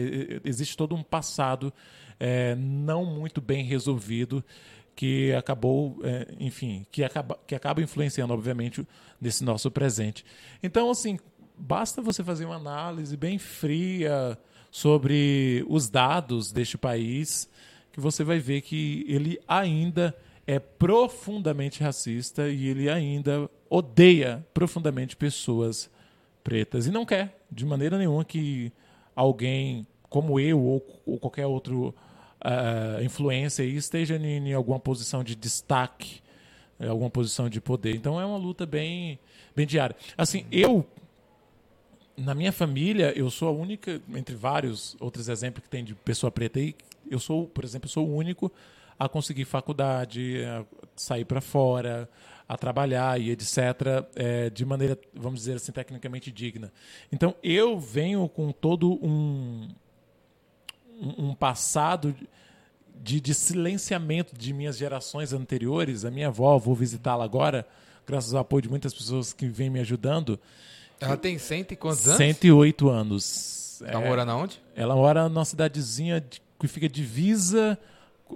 [0.44, 1.72] Existe todo um passado
[2.20, 4.44] é, não muito bem resolvido
[4.94, 8.86] que acabou, é, enfim, que acaba, que acaba influenciando, obviamente,
[9.20, 10.24] nesse nosso presente.
[10.62, 11.18] Então, assim,
[11.58, 14.38] basta você fazer uma análise bem fria
[14.70, 17.50] sobre os dados deste país
[17.90, 25.16] que você vai ver que ele ainda é profundamente racista e ele ainda odeia profundamente
[25.16, 25.90] pessoas
[26.42, 28.70] pretas e não quer de maneira nenhuma que
[29.16, 31.94] alguém como eu ou, ou qualquer outro
[32.44, 36.20] uh, influência esteja em, em, alguma posição de destaque,
[36.78, 37.96] em alguma posição de poder.
[37.96, 39.18] Então é uma luta bem,
[39.56, 39.96] bem diária.
[40.16, 40.86] Assim, eu
[42.16, 46.30] na minha família, eu sou a única, entre vários outros exemplos que tem de pessoa
[46.30, 46.76] preta aí,
[47.10, 48.52] eu sou, por exemplo, eu sou o único
[48.98, 50.64] a conseguir faculdade, a
[50.96, 52.08] sair para fora,
[52.48, 53.58] a trabalhar e etc.,
[54.14, 56.72] é, de maneira, vamos dizer assim, tecnicamente digna.
[57.12, 59.68] Então, eu venho com todo um,
[61.00, 62.14] um passado
[62.94, 66.04] de, de silenciamento de minhas gerações anteriores.
[66.04, 67.66] A minha avó, vou visitá-la agora,
[68.06, 70.38] graças ao apoio de muitas pessoas que vêm me ajudando.
[71.00, 72.18] Ela tem cento e quantos anos?
[72.18, 73.82] 108 anos.
[73.84, 74.62] Ela é, mora onde?
[74.76, 77.78] Ela mora numa cidadezinha de, que fica divisa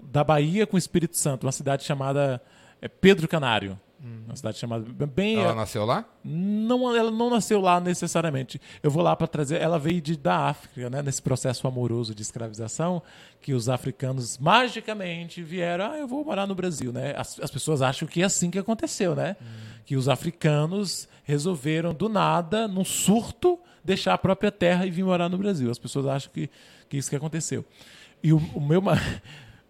[0.03, 2.41] da Bahia com o Espírito Santo, uma cidade chamada
[2.81, 3.79] é, Pedro Canário.
[4.03, 4.23] Uhum.
[4.27, 5.41] Uma cidade chamada bem.
[5.41, 6.05] Ela nasceu lá?
[6.23, 8.61] Não, ela não nasceu lá necessariamente.
[8.81, 9.61] Eu vou lá para trazer.
[9.61, 11.03] Ela veio de, da África, né?
[11.03, 13.03] Nesse processo amoroso de escravização,
[13.41, 15.93] que os africanos magicamente vieram.
[15.93, 17.13] Ah, eu vou morar no Brasil, né?
[17.17, 19.37] As, as pessoas acham que é assim que aconteceu, né?
[19.41, 19.47] Uhum.
[19.85, 25.29] Que os africanos resolveram do nada, num surto, deixar a própria terra e vir morar
[25.29, 25.71] no Brasil.
[25.71, 26.49] As pessoas acham que,
[26.89, 27.65] que isso que aconteceu.
[28.23, 28.81] E o, o meu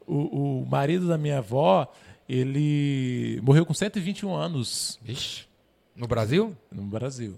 [0.09, 1.91] o, o marido da minha avó,
[2.29, 4.99] ele morreu com 121 anos.
[5.07, 5.47] Ixi.
[5.95, 6.57] No Brasil?
[6.71, 7.37] No Brasil.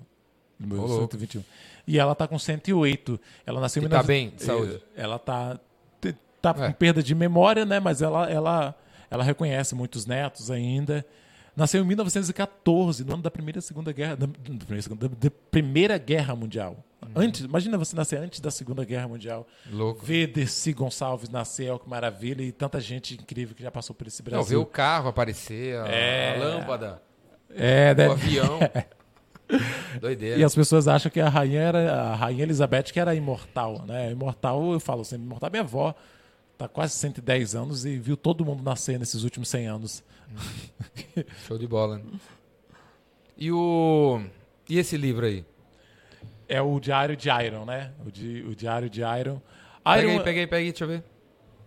[0.59, 1.43] No 121.
[1.87, 3.19] E ela tá com 108.
[3.47, 4.81] Ela nasceu em tá bem, de saúde.
[4.95, 5.59] Ela tá
[6.41, 6.73] tá com é.
[6.73, 8.75] perda de memória, né, mas ela ela
[9.11, 11.05] ela reconhece muitos netos ainda.
[11.57, 16.35] Nasceu em 1914, no ano da Primeira e Segunda Guerra, da, da, da Primeira Guerra
[16.35, 16.83] Mundial.
[17.15, 19.47] Antes, imagina você nascer antes da Segunda Guerra Mundial.
[19.71, 20.05] Louco.
[20.05, 24.07] Ver Desi Gonçalves nascer, ó, que maravilha, e tanta gente incrível que já passou por
[24.07, 24.39] esse Brasil.
[24.39, 26.37] Não, ver o carro aparecer, a, é...
[26.37, 27.03] a lâmpada,
[27.55, 28.13] é, o deve...
[28.13, 28.59] avião.
[30.01, 30.39] Doideira.
[30.39, 34.13] E as pessoas acham que a rainha era a rainha Elizabeth que era imortal, né?
[34.13, 35.95] Imortal, eu falo sempre, imortal minha avó
[36.61, 40.05] tá quase 110 anos e viu todo mundo nascer nesses últimos 100 anos.
[41.47, 42.03] Show de bola.
[43.37, 44.21] E o.
[44.69, 45.43] E esse livro aí?
[46.53, 47.93] É o Diário de Iron, né?
[48.05, 49.41] O, di, o Diário de Iron.
[49.99, 51.05] Iron aí, pega aí, deixa eu ver.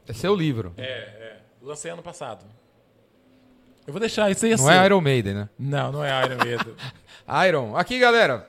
[0.06, 0.74] É seu livro.
[0.76, 1.38] É, é.
[1.62, 2.46] Lancei ano passado.
[3.88, 4.78] Eu vou deixar isso aí Não assim.
[4.78, 5.50] é Iron Maiden, né?
[5.58, 6.76] Não, não é Iron Maiden.
[7.48, 7.78] Iron.
[7.78, 8.46] Aqui, galera.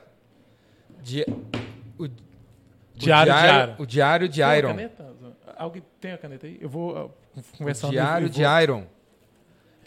[1.01, 1.23] Di...
[1.97, 2.09] O...
[2.93, 3.75] Diário o de Iron.
[3.79, 4.67] O Diário de Tem Iron.
[4.67, 5.15] caneta?
[5.57, 6.57] Alguém tem a caneta aí?
[6.59, 7.11] Eu vou uh,
[7.57, 8.87] conversar Diário eu de vou- Iron.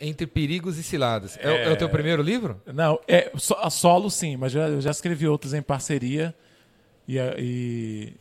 [0.00, 1.36] Entre perigos e ciladas.
[1.40, 2.60] É, o- é o teu primeiro livro?
[2.66, 6.34] Não, é so- a solo sim, mas já, eu já escrevi outros em parceria
[7.06, 8.12] e, e,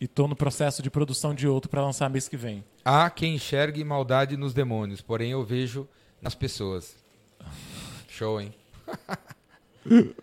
[0.00, 2.64] e tô no processo de produção de outro para lançar mês que vem.
[2.84, 5.86] Há quem enxergue maldade nos demônios, porém eu vejo
[6.22, 6.96] nas pessoas.
[8.08, 8.54] Show, hein?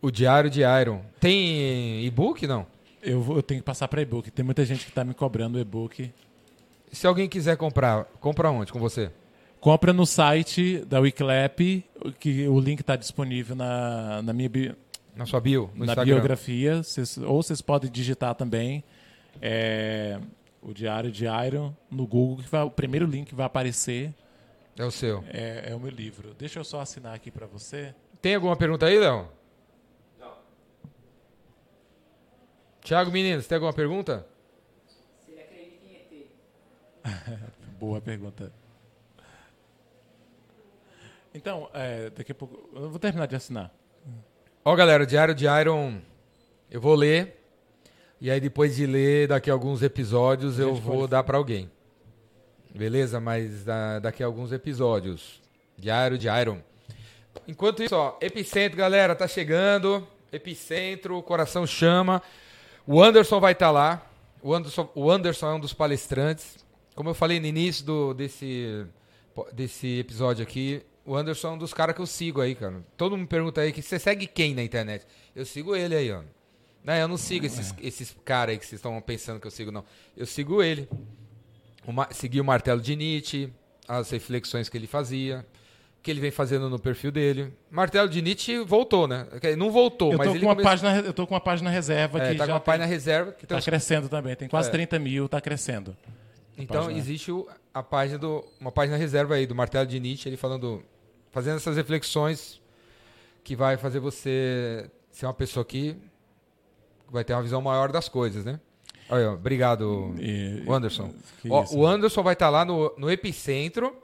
[0.00, 1.02] o Diário de Iron.
[1.20, 2.66] Tem e-book, não?
[3.02, 4.30] Eu, vou, eu tenho que passar para e-book.
[4.30, 6.12] Tem muita gente que está me cobrando o e-book.
[6.92, 9.10] Se alguém quiser comprar, compra onde com você?
[9.60, 11.58] Compra no site da Wiclap,
[12.18, 14.74] que o link está disponível na, na minha bi-
[15.16, 16.14] Na sua bio, no na Instagram.
[16.16, 16.82] biografia.
[16.82, 18.82] Vocês- ou vocês podem digitar também
[19.40, 20.18] é,
[20.60, 24.12] o Diário de Iron no Google, que vai, o primeiro link que vai aparecer
[24.76, 25.24] É o seu.
[25.28, 26.34] é, é o meu livro.
[26.38, 27.94] Deixa eu só assinar aqui para você.
[28.20, 29.28] Tem alguma pergunta aí, Léo?
[30.20, 30.32] Não.
[32.82, 34.26] Tiago Meninos, tem alguma pergunta?
[37.80, 38.52] Boa pergunta.
[41.34, 42.68] Então, é, daqui a pouco.
[42.74, 43.72] Eu vou terminar de assinar.
[44.64, 45.98] Ó, galera, o Diário de Iron,
[46.70, 47.38] eu vou ler.
[48.20, 51.36] E aí, depois de ler, daqui a alguns episódios, eu gente vou pode- dar pra
[51.38, 51.70] alguém.
[52.74, 53.18] Beleza?
[53.20, 55.40] Mas da- daqui a alguns episódios.
[55.76, 56.58] Diário de Iron.
[57.48, 60.06] Enquanto isso, ó, Epicentro, galera, tá chegando.
[60.30, 62.22] Epicentro, o coração chama.
[62.86, 64.06] O Anderson vai estar lá.
[64.40, 66.61] O Anderson, o Anderson é um dos palestrantes.
[66.94, 68.84] Como eu falei no início do, desse,
[69.52, 72.82] desse episódio aqui, o Anderson é um dos caras que eu sigo aí, cara.
[72.96, 75.04] Todo mundo me pergunta aí que você segue quem na internet?
[75.34, 76.22] Eu sigo ele aí, ó.
[76.84, 79.70] Não, eu não sigo esses, esses caras aí que vocês estão pensando que eu sigo,
[79.70, 79.84] não.
[80.16, 80.88] Eu sigo ele.
[81.86, 83.52] O Ma- segui o martelo de Nietzsche,
[83.88, 85.46] as reflexões que ele fazia,
[86.02, 87.52] que ele vem fazendo no perfil dele.
[87.70, 89.26] Martelo de Nietzsche voltou, né?
[89.56, 92.36] Não voltou, Eu mas ele uma página, eu tô com uma página reserva é, que
[92.38, 94.34] tá com uma página tem, reserva que tá os- crescendo também.
[94.36, 94.72] Tem quase É.
[94.72, 95.96] 30 mil, tá crescendo.
[96.56, 96.98] Então página.
[96.98, 100.82] existe o- a página do uma página reserva aí do martelo de Nietzsche, ele falando
[101.30, 102.60] fazendo essas reflexões
[103.42, 105.96] que vai fazer você ser uma pessoa que
[107.10, 108.60] vai ter uma visão maior das coisas, né?
[109.08, 111.12] Olha, obrigado, E- Anderson.
[111.50, 111.76] Ó, isso.
[111.78, 113.94] o Anderson vai estar lá no, no Epicentro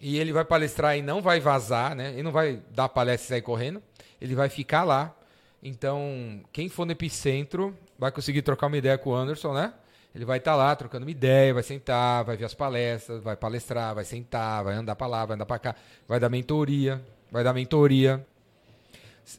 [0.00, 2.10] e ele vai palestrar e não vai vazar, né?
[2.12, 3.80] Ele não vai dar palestra e sair correndo.
[4.20, 5.14] Ele vai ficar lá.
[5.62, 9.72] Então, quem for no Epicentro vai conseguir trocar uma ideia com o Anderson, né?
[10.14, 13.94] Ele vai estar lá trocando uma ideia, vai sentar, vai ver as palestras, vai palestrar,
[13.94, 17.54] vai sentar, vai andar para lá, vai andar para cá, vai dar mentoria, vai dar
[17.54, 18.24] mentoria.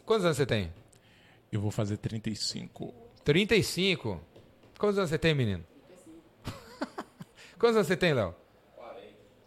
[0.06, 0.74] Quantos anos você tem?
[1.52, 2.94] Eu vou fazer 35.
[3.24, 4.20] 35.
[4.80, 5.64] Quantos anos você tem, menino?
[7.60, 8.34] Quantos anos você tem, Léo?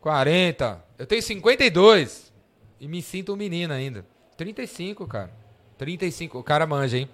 [0.00, 0.84] 40.
[0.96, 2.32] Eu tenho 52.
[2.78, 4.06] E me sinto um menino ainda.
[4.36, 5.32] 35, cara.
[5.76, 6.38] 35.
[6.38, 7.08] O cara manja, hein?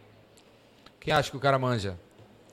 [1.01, 1.99] Quem acha que o cara manja?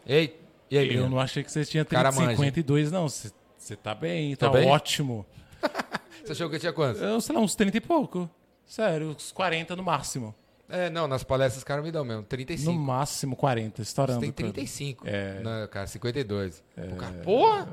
[0.07, 0.38] Ei,
[0.71, 1.51] e aí, Eu não achei que
[1.85, 2.35] Cara 30, manja.
[2.37, 3.07] 52, não.
[3.09, 4.67] Você você tá bem, tá bem?
[4.69, 5.25] ótimo.
[6.23, 7.01] Você achou que eu tinha quantos?
[7.01, 8.29] Eu, sei lá, uns 30 e pouco.
[8.65, 10.33] Sério, uns 40 no máximo.
[10.67, 12.21] É, não, nas palestras os caras me dão mesmo.
[12.21, 12.71] No 35.
[12.73, 14.19] máximo 40, Você estourando.
[14.21, 14.53] tem tudo.
[14.53, 15.07] 35.
[15.07, 15.41] É.
[15.41, 16.63] Não, cara, 52.
[16.75, 17.67] Pô, cara, Porra!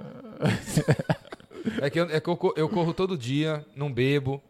[1.83, 4.43] é que, eu, é que eu, co- eu corro todo dia, não bebo.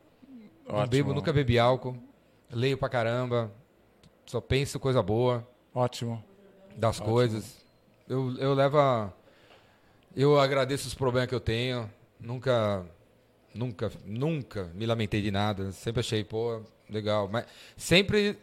[0.69, 0.89] Não Ótimo.
[0.89, 1.97] bebo, nunca bebi álcool.
[2.51, 3.53] Leio pra caramba.
[4.27, 6.23] Só penso coisa boa Ótimo.
[6.77, 7.57] das coisas.
[8.09, 9.13] Eu, eu levo a...
[10.15, 11.91] Eu agradeço os problemas que eu tenho.
[12.19, 12.87] Nunca,
[13.55, 15.73] nunca, nunca me lamentei de nada.
[15.73, 17.29] Sempre achei, pô, legal.
[17.31, 17.47] Mas
[17.77, 18.39] sempre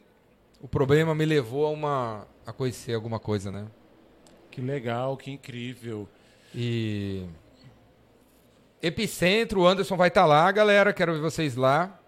[0.62, 2.28] o problema me levou a uma...
[2.46, 3.68] a conhecer alguma coisa, né?
[4.52, 6.08] Que legal, que incrível.
[6.54, 7.26] E...
[8.82, 10.94] Epicentro, o Anderson vai estar lá, galera.
[10.94, 12.00] Quero ver vocês lá.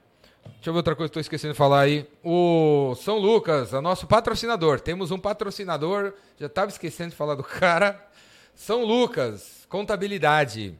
[0.53, 2.07] Deixa eu ver outra coisa que estou esquecendo de falar aí.
[2.23, 4.79] O São Lucas, é o nosso patrocinador.
[4.79, 6.13] Temos um patrocinador.
[6.39, 8.03] Já estava esquecendo de falar do cara.
[8.55, 10.75] São Lucas, contabilidade.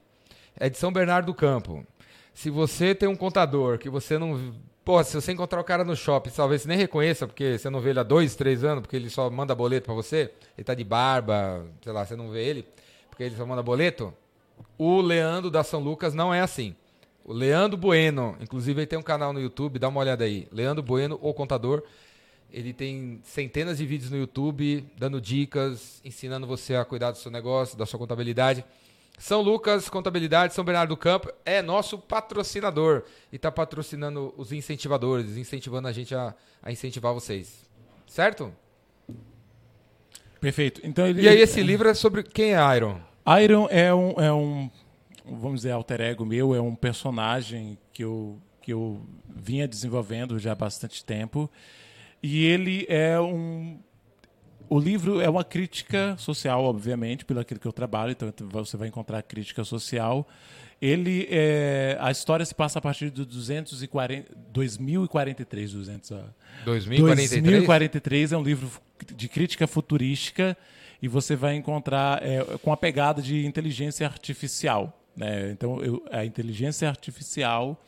[0.57, 1.85] É de São Bernardo do Campo.
[2.33, 4.53] Se você tem um contador que você não.
[4.83, 7.79] Pô, se você encontrar o cara no shopping, talvez você nem reconheça, porque você não
[7.79, 10.31] vê ele há dois, três anos, porque ele só manda boleto para você.
[10.57, 12.67] Ele tá de barba, sei lá, você não vê ele,
[13.09, 14.13] porque ele só manda boleto.
[14.77, 16.75] O Leandro da São Lucas não é assim.
[17.27, 20.47] O Leandro Bueno, inclusive ele tem um canal no YouTube, dá uma olhada aí.
[20.51, 21.81] Leandro Bueno, o contador.
[22.53, 27.31] Ele tem centenas de vídeos no YouTube dando dicas, ensinando você a cuidar do seu
[27.31, 28.63] negócio, da sua contabilidade.
[29.17, 33.01] São Lucas Contabilidade, São Bernardo do Campo é nosso patrocinador
[33.31, 37.65] e está patrocinando os incentivadores, incentivando a gente a, a incentivar vocês.
[38.05, 38.53] Certo?
[40.39, 40.79] Perfeito.
[40.83, 42.99] Então ele, E aí esse livro é sobre quem é Iron?
[43.41, 44.69] Iron é um, é um,
[45.27, 49.01] vamos dizer, alter ego meu, é um personagem que eu, que eu
[49.35, 51.49] vinha desenvolvendo já há bastante tempo.
[52.21, 53.79] E ele é um.
[54.67, 58.87] O livro é uma crítica social, obviamente, pelo aquilo que eu trabalho, então você vai
[58.87, 60.27] encontrar crítica social.
[60.81, 66.23] Ele é, a história se passa a partir de 240, 2043, 200, ó.
[66.65, 67.43] 2043?
[67.43, 68.69] 2043 é um livro
[69.15, 70.57] de crítica futurística
[71.01, 75.04] e você vai encontrar é, com a pegada de inteligência artificial.
[75.15, 75.51] Né?
[75.51, 77.81] Então, eu, a inteligência artificial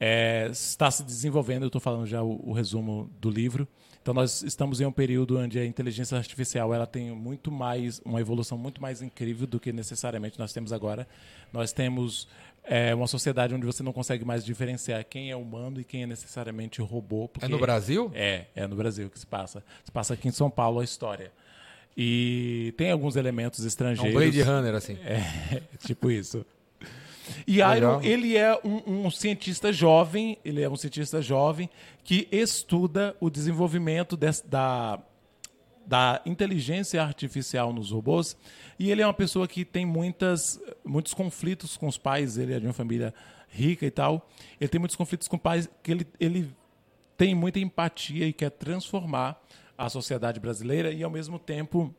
[0.00, 3.66] é, está se desenvolvendo, eu estou falando já o, o, resumo do livro.
[4.00, 8.20] Então, nós estamos em um período onde a inteligência artificial ela tem muito mais, uma
[8.20, 11.06] evolução muito mais incrível do que necessariamente nós temos agora.
[11.52, 12.28] Nós temos
[12.64, 16.06] é, uma sociedade onde você não consegue mais diferenciar quem é humano e quem é
[16.06, 17.28] necessariamente robô.
[17.40, 18.10] É no Brasil?
[18.14, 19.62] É, é no Brasil que se passa.
[19.84, 21.32] Se passa aqui em São Paulo a história.
[22.00, 24.14] E tem alguns elementos estrangeiros.
[24.14, 24.96] É um Blade Runner, assim.
[25.02, 26.46] É, tipo isso.
[27.44, 31.68] E Iron, ele é um, um, cientista jovem, ele é um cientista jovem
[32.04, 35.00] que estuda o desenvolvimento da,
[35.84, 38.36] da inteligência artificial nos robôs.
[38.78, 42.60] E ele é uma pessoa que tem muitas, muitos conflitos com os pais, ele é
[42.60, 43.12] de uma família
[43.48, 44.28] rica e tal.
[44.60, 46.48] Ele tem muitos conflitos com os pais, que ele, ele
[47.16, 49.36] tem muita empatia e quer transformar
[49.78, 51.94] a sociedade brasileira e, ao mesmo tempo,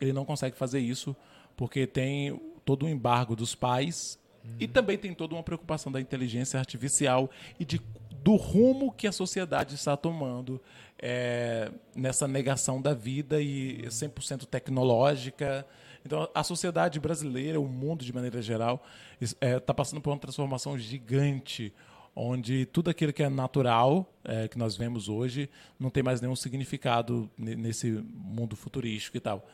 [0.00, 1.16] ele não consegue fazer isso
[1.56, 4.18] porque tem todo o embargo dos pais
[4.60, 7.28] e também tem toda uma preocupação da inteligência artificial
[7.58, 7.80] e de,
[8.22, 10.60] do rumo que a sociedade está tomando
[10.98, 15.66] é, nessa negação da vida e 100% tecnológica.
[16.04, 18.84] Então, a sociedade brasileira, o mundo de maneira geral,
[19.20, 21.74] está é, tá passando por uma transformação gigante,
[22.16, 26.34] onde tudo aquilo que é natural, é, que nós vemos hoje, não tem mais nenhum
[26.34, 29.46] significado nesse mundo futurístico e tal.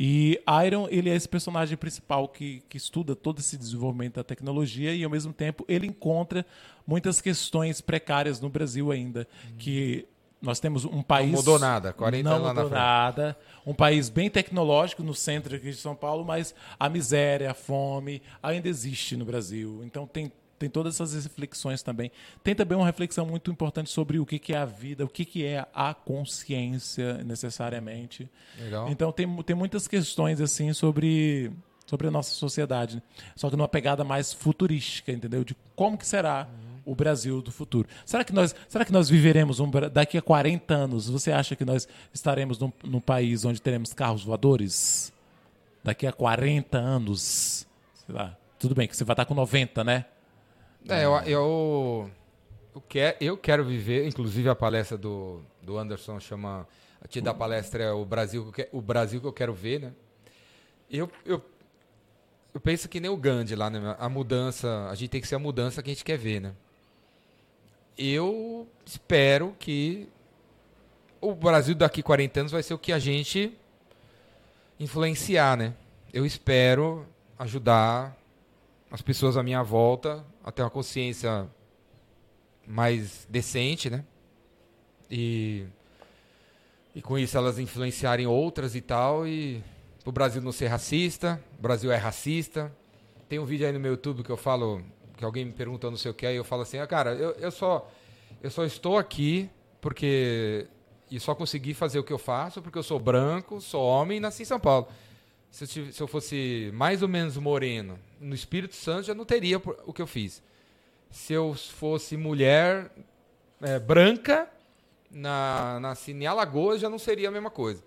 [0.00, 4.94] E Iron, ele é esse personagem principal que, que estuda todo esse desenvolvimento da tecnologia
[4.94, 6.44] e, ao mesmo tempo, ele encontra
[6.86, 9.54] muitas questões precárias no Brasil ainda, hum.
[9.58, 10.06] que
[10.40, 11.32] nós temos um país...
[11.32, 13.36] Não mudou nada, 40 não anos mudou nada.
[13.66, 18.22] Um país bem tecnológico no centro aqui de São Paulo, mas a miséria, a fome
[18.40, 19.82] ainda existe no Brasil.
[19.84, 22.10] Então tem tem todas essas reflexões também.
[22.42, 25.24] Tem também uma reflexão muito importante sobre o que, que é a vida, o que,
[25.24, 28.28] que é a consciência necessariamente.
[28.58, 28.88] Legal.
[28.88, 31.52] Então tem, tem muitas questões assim sobre,
[31.86, 33.02] sobre a nossa sociedade,
[33.36, 35.44] só que numa pegada mais futurística, entendeu?
[35.44, 36.48] De como que será
[36.88, 37.86] o Brasil do futuro.
[38.06, 41.10] Será que nós, será que nós viveremos um, daqui a 40 anos?
[41.10, 45.12] Você acha que nós estaremos num, num país onde teremos carros voadores?
[45.84, 47.66] Daqui a 40 anos,
[48.06, 48.34] sei lá.
[48.58, 50.06] Tudo bem que você vai estar com 90, né?
[50.86, 52.10] É, eu, eu,
[52.74, 56.66] eu, quero, eu quero viver, inclusive a palestra do, do Anderson chama.
[57.00, 59.92] A ti da palestra é o Brasil, que o Brasil que eu quero ver, né?
[60.90, 61.40] Eu, eu,
[62.52, 63.96] eu penso que nem o Gandhi lá, né?
[63.98, 66.52] A mudança, a gente tem que ser a mudança que a gente quer ver, né?
[67.96, 70.08] Eu espero que
[71.20, 73.56] o Brasil daqui 40 anos vai ser o que a gente
[74.78, 75.74] influenciar, né?
[76.12, 77.06] Eu espero
[77.38, 78.16] ajudar
[78.90, 81.46] as pessoas à minha volta a ter uma consciência
[82.66, 84.02] mais decente, né?
[85.10, 85.66] E,
[86.94, 89.62] e com isso elas influenciarem outras e tal, e
[90.06, 92.74] o Brasil não ser racista, o Brasil é racista.
[93.28, 94.82] Tem um vídeo aí no meu YouTube que eu falo,
[95.18, 97.32] que alguém me pergunta não sei o que, aí eu falo assim, ah, cara, eu,
[97.32, 97.86] eu, só,
[98.42, 99.50] eu só estou aqui
[99.82, 100.66] porque...
[101.10, 104.20] E só consegui fazer o que eu faço porque eu sou branco, sou homem e
[104.20, 104.88] nasci em São Paulo.
[105.50, 109.24] Se eu, tivesse, se eu fosse mais ou menos moreno, no Espírito Santo já não
[109.24, 110.42] teria o que eu fiz.
[111.10, 112.90] Se eu fosse mulher
[113.60, 114.48] é, branca,
[115.10, 117.82] na, na, em Alagoas já não seria a mesma coisa.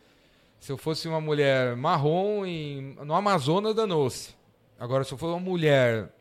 [0.60, 4.36] Se eu fosse uma mulher marrom, em, no Amazonas danou-se.
[4.80, 6.12] Agora, se eu fosse uma mulher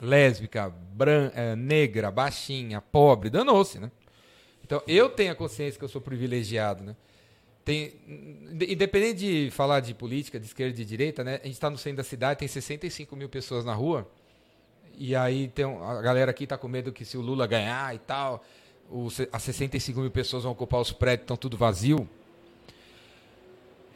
[0.00, 3.90] lésbica, bran, é, negra, baixinha, pobre, danou-se, né?
[4.64, 6.96] Então, eu tenho a consciência que eu sou privilegiado, né?
[7.64, 7.92] Tem,
[8.68, 11.40] independente de falar de política, de esquerda e de direita, né?
[11.42, 14.08] A gente está no centro da cidade, tem 65 mil pessoas na rua.
[14.96, 17.98] E aí tem a galera aqui está com medo que se o Lula ganhar e
[17.98, 18.44] tal,
[18.90, 22.08] os, as 65 mil pessoas vão ocupar os prédios, estão tudo vazio.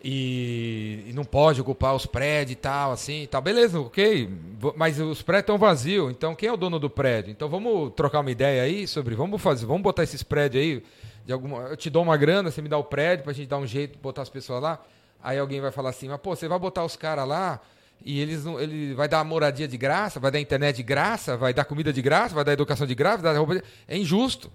[0.06, 3.40] E, e, não pode ocupar os prédios e tal, assim e tal.
[3.40, 4.28] Beleza, ok.
[4.76, 6.10] Mas os prédios estão vazios.
[6.10, 7.30] Então quem é o dono do prédio?
[7.30, 9.14] Então vamos trocar uma ideia aí sobre.
[9.14, 10.82] Vamos fazer, vamos botar esses prédios aí
[11.24, 11.62] de alguma.
[11.68, 13.98] Eu te dou uma grana, você me dá o prédio pra gente dar um jeito
[13.98, 14.84] botar as pessoas lá.
[15.22, 17.60] Aí alguém vai falar assim, mas pô, você vai botar os caras lá
[18.04, 21.54] e eles não, ele vai dar moradia de graça, vai dar internet de graça, vai
[21.54, 23.62] dar comida de graça, vai dar educação de graça, vai dar roupa de...
[23.88, 24.52] É injusto.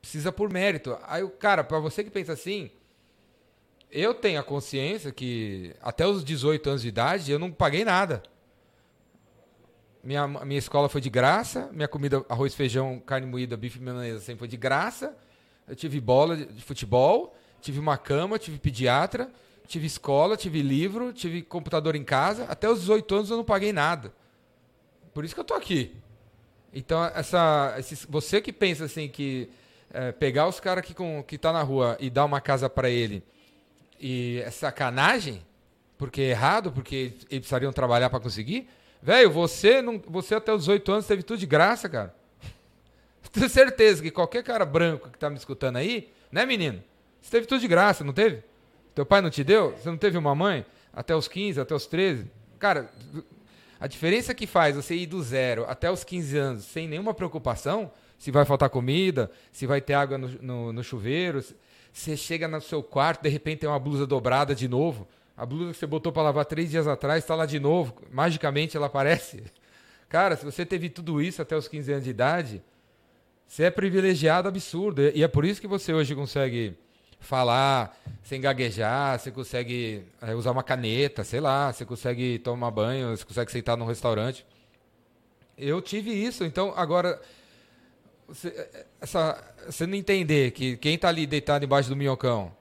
[0.00, 0.96] Precisa por mérito.
[1.06, 2.70] Aí o cara, para você que pensa assim,
[3.90, 8.22] eu tenho a consciência que até os 18 anos de idade eu não paguei nada.
[10.04, 14.40] Minha, minha escola foi de graça, minha comida, arroz, feijão, carne moída, bife milanesa sempre
[14.40, 15.16] foi de graça.
[15.68, 19.30] Eu tive bola de futebol, tive uma cama, tive pediatra,
[19.66, 22.44] tive escola, tive livro, tive computador em casa.
[22.44, 24.12] Até os 18 anos eu não paguei nada.
[25.12, 25.94] Por isso que eu tô aqui.
[26.72, 29.48] Então, essa, esse, você que pensa assim que
[29.92, 32.90] é, pegar os caras que, com, que tá na rua e dar uma casa para
[32.90, 33.22] ele
[33.98, 35.42] e é sacanagem,
[35.96, 38.68] porque é errado, porque eles precisariam trabalhar para conseguir.
[39.02, 42.14] Velho, você, você até os 18 anos teve tudo de graça, cara.
[43.36, 46.82] Tenho certeza que qualquer cara branco que tá me escutando aí, né, menino?
[47.20, 48.42] Você teve tudo de graça, não teve?
[48.94, 49.72] Teu pai não te deu?
[49.72, 50.64] Você não teve uma mãe?
[50.90, 52.30] Até os 15, até os 13?
[52.58, 52.90] Cara,
[53.78, 57.92] a diferença que faz você ir do zero até os 15 anos sem nenhuma preocupação,
[58.18, 61.44] se vai faltar comida, se vai ter água no, no, no chuveiro,
[61.92, 65.06] você chega no seu quarto, de repente tem uma blusa dobrada de novo.
[65.36, 67.94] A blusa que você botou para lavar três dias atrás está lá de novo.
[68.10, 69.44] Magicamente ela aparece.
[70.08, 72.62] Cara, se você teve tudo isso até os 15 anos de idade,
[73.46, 75.02] você é privilegiado absurdo.
[75.14, 76.76] E é por isso que você hoje consegue
[77.20, 83.16] falar sem gaguejar, você consegue é, usar uma caneta, sei lá, você consegue tomar banho,
[83.16, 84.44] você consegue sentar num restaurante.
[85.56, 87.20] Eu tive isso, então agora
[88.28, 88.68] você,
[89.00, 92.52] essa, você não entender que quem está ali deitado embaixo do minhocão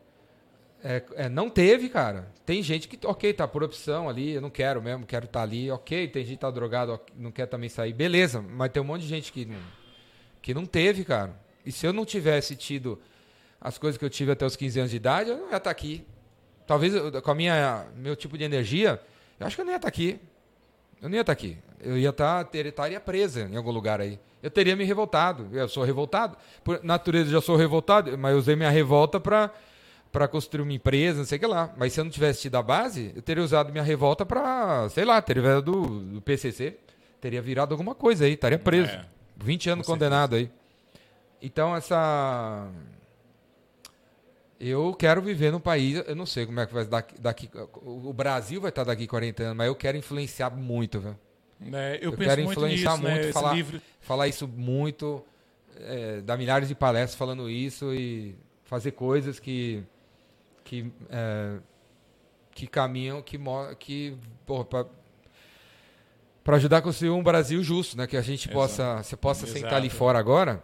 [0.84, 2.32] é, é, não teve, cara.
[2.46, 5.44] Tem gente que, ok, tá por opção ali, eu não quero mesmo, quero estar tá
[5.44, 6.08] ali, ok.
[6.08, 8.40] Tem gente que tá drogado, não quer também sair, beleza.
[8.40, 9.58] Mas tem um monte de gente que não,
[10.46, 11.36] que não teve, cara.
[11.66, 13.02] E se eu não tivesse tido
[13.60, 15.62] as coisas que eu tive até os 15 anos de idade, eu não ia estar
[15.62, 16.06] tá aqui.
[16.68, 16.94] Talvez
[17.24, 19.02] com a minha meu tipo de energia,
[19.40, 20.20] eu acho que eu não ia estar tá aqui.
[21.02, 21.58] Eu não ia estar aqui.
[21.82, 24.20] Eu ia estar, ter, estaria presa em algum lugar aí.
[24.44, 25.50] Eu teria me revoltado.
[25.52, 26.38] Eu sou revoltado.
[26.64, 29.52] Por natureza, já sou revoltado, mas eu usei minha revolta para
[30.12, 31.74] para construir uma empresa, não sei o que lá.
[31.76, 35.04] Mas se eu não tivesse tido a base, eu teria usado minha revolta para, sei
[35.04, 36.78] lá, teria virado do, do, PCC,
[37.20, 38.92] teria virado alguma coisa aí, estaria preso.
[38.92, 39.06] É,
[39.38, 40.52] 20 anos condenado aí.
[41.42, 42.70] Então, essa.
[44.60, 47.50] Eu quero viver num país, eu não sei como é que vai daqui, daqui
[47.84, 51.20] o Brasil vai estar daqui 40 anos, mas eu quero influenciar muito, velho.
[51.74, 53.32] É, eu, eu quero influenciar muito, né?
[53.34, 53.82] falar, livro...
[54.00, 55.24] falar isso muito,
[55.78, 58.34] é, dar milhares de palestras falando isso e
[58.64, 59.84] fazer coisas que
[60.66, 61.60] que, é,
[62.52, 63.40] que caminham, que,
[63.80, 64.18] que
[66.46, 68.06] para ajudar a construir um Brasil justo, né?
[68.06, 68.54] Que a gente Exato.
[68.54, 69.60] possa, você possa Exato.
[69.60, 70.64] sentar ali fora agora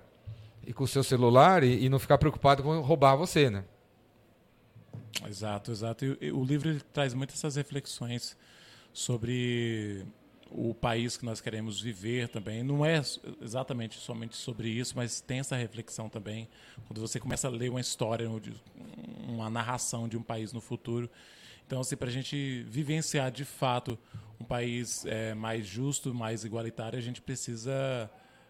[0.66, 3.66] e com o seu celular e, e, não ficar preocupado com roubar você, né?
[5.28, 6.06] Exato, exato.
[6.06, 8.38] E, e o livro traz muitas essas reflexões
[8.94, 10.06] sobre
[10.52, 12.62] o país que nós queremos viver também.
[12.62, 13.02] Não é
[13.42, 16.48] exatamente somente sobre isso, mas tem essa reflexão também.
[16.88, 18.30] Quando você começa a ler uma história,
[19.28, 21.10] uma narração de um país no futuro.
[21.66, 23.98] Então, assim, para a gente vivenciar de fato
[24.42, 28.10] um país é, mais justo, mais igualitário, a gente precisa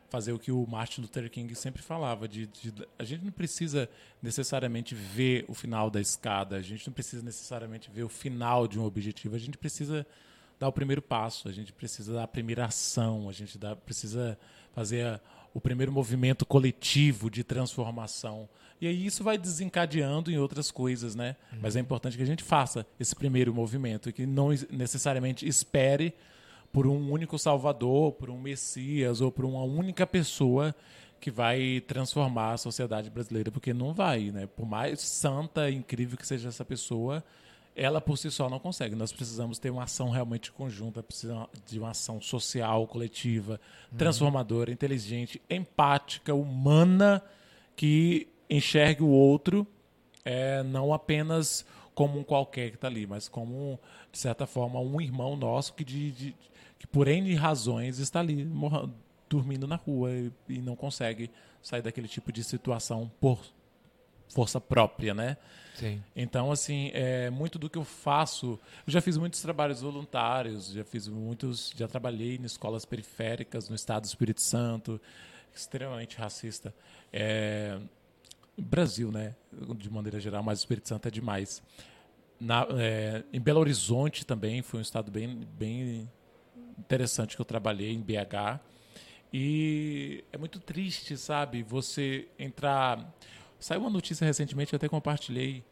[0.10, 3.89] fazer o que o Martin Luther King sempre falava de, de, a gente não precisa
[4.22, 8.78] necessariamente ver o final da escada a gente não precisa necessariamente ver o final de
[8.78, 10.06] um objetivo a gente precisa
[10.62, 14.38] dar o primeiro passo, a gente precisa dar a primeira ação, a gente dá, precisa
[14.74, 15.20] fazer a,
[15.56, 18.48] o primeiro movimento coletivo de transformação.
[18.82, 21.36] E aí isso vai desencadeando em outras coisas, né?
[21.54, 21.60] Uhum.
[21.62, 26.16] Mas é importante que a gente faça esse primeiro movimento e que não necessariamente espere
[26.74, 30.74] por um único salvador, por um messias ou por uma única pessoa
[31.20, 34.47] que vai transformar a sociedade brasileira, porque não vai, né?
[34.47, 37.24] Por mais santa e incrível que seja essa pessoa,
[37.76, 38.96] ela por si só não consegue.
[38.96, 43.60] Nós precisamos ter uma ação realmente conjunta, precisamos de uma ação social, coletiva,
[43.92, 43.97] uhum.
[44.00, 47.22] transformadora, inteligente, empática, humana,
[47.76, 49.66] que enxergue o outro
[50.24, 51.66] é, não apenas
[51.96, 53.80] como um qualquer que está ali, mas como,
[54.12, 56.36] de certa forma, um irmão nosso que, de, de,
[56.78, 58.94] que por N razões, está ali morrendo,
[59.30, 63.40] dormindo na rua e, e não consegue sair daquele tipo de situação por
[64.30, 65.38] força própria, né?
[65.76, 66.02] Sim.
[66.16, 68.60] Então, assim, é, muito do que eu faço.
[68.86, 71.74] Eu já fiz muitos trabalhos voluntários, já fiz muitos.
[71.76, 75.00] Já trabalhei em escolas periféricas no estado do Espírito Santo,
[75.54, 76.74] extremamente racista.
[77.12, 77.80] É,
[78.58, 79.36] Brasil, né?
[79.78, 81.62] De maneira geral, mas o Espírito Santo é demais.
[82.40, 86.10] Na, é, em Belo Horizonte também foi um estado bem, bem
[86.78, 88.60] interessante que eu trabalhei, em BH.
[89.34, 91.64] E é muito triste, sabe?
[91.64, 93.14] Você entrar
[93.62, 95.64] Saiu uma notícia recentemente, eu até compartilhei,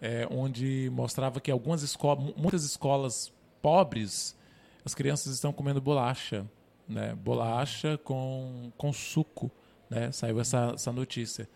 [0.00, 3.32] é, onde mostrava que algumas escolas, muitas escolas
[3.62, 4.36] pobres,
[4.84, 6.44] as crianças estão comendo bolacha,
[6.88, 7.14] né?
[7.14, 9.52] Bolacha com, com suco,
[9.88, 10.10] né?
[10.10, 11.48] Saiu essa, essa notícia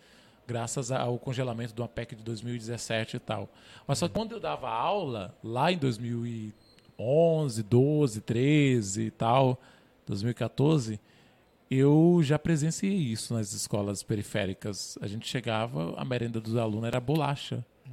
[0.47, 3.49] graças ao congelamento do APEC de 2017 e tal.
[3.87, 9.59] Mas só que quando eu dava aula, lá em 2011, 12, 13 e tal,
[10.05, 10.99] 2014,
[11.69, 14.97] eu já presenciei isso nas escolas periféricas.
[15.01, 17.65] A gente chegava, a merenda dos alunos era bolacha.
[17.85, 17.91] Uhum.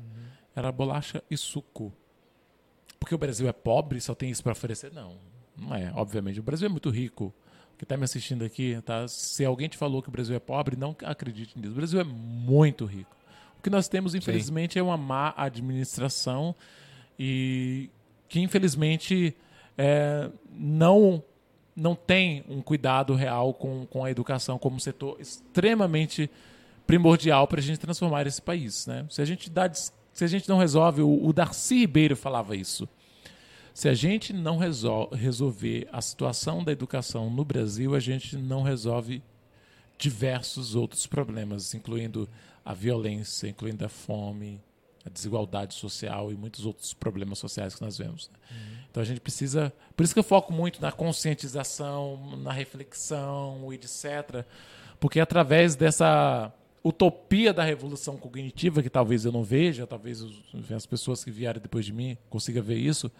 [0.54, 1.92] Era bolacha e suco.
[2.98, 4.92] Porque o Brasil é pobre, só tem isso para oferecer?
[4.92, 5.16] Não,
[5.56, 5.90] não é.
[5.94, 7.32] Obviamente, o Brasil é muito rico
[7.80, 9.08] que está me assistindo aqui, tá?
[9.08, 11.72] Se alguém te falou que o Brasil é pobre, não acredite nisso.
[11.72, 13.16] O Brasil é muito rico.
[13.58, 14.80] O que nós temos, infelizmente, Sim.
[14.80, 16.54] é uma má administração
[17.18, 17.88] e
[18.28, 19.34] que, infelizmente,
[19.78, 21.24] é, não
[21.74, 26.30] não tem um cuidado real com, com a educação como um setor extremamente
[26.86, 28.86] primordial para a gente transformar esse país.
[28.86, 29.06] Né?
[29.08, 32.86] Se, a gente dá, se a gente não resolve, o, o Darcy Ribeiro falava isso.
[33.72, 38.62] Se a gente não resol resolver a situação da educação no Brasil, a gente não
[38.62, 39.22] resolve
[39.98, 42.28] diversos outros problemas, incluindo
[42.64, 44.60] a violência, incluindo a fome,
[45.04, 48.30] a desigualdade social e muitos outros problemas sociais que nós vemos.
[48.30, 48.38] Né?
[48.50, 48.76] Uhum.
[48.90, 49.72] Então a gente precisa.
[49.96, 54.44] Por isso que eu foco muito na conscientização, na reflexão, etc.
[54.98, 56.52] Porque através dessa
[56.82, 60.24] utopia da revolução cognitiva, que talvez eu não veja, talvez
[60.74, 63.10] as pessoas que vierem depois de mim consigam ver isso,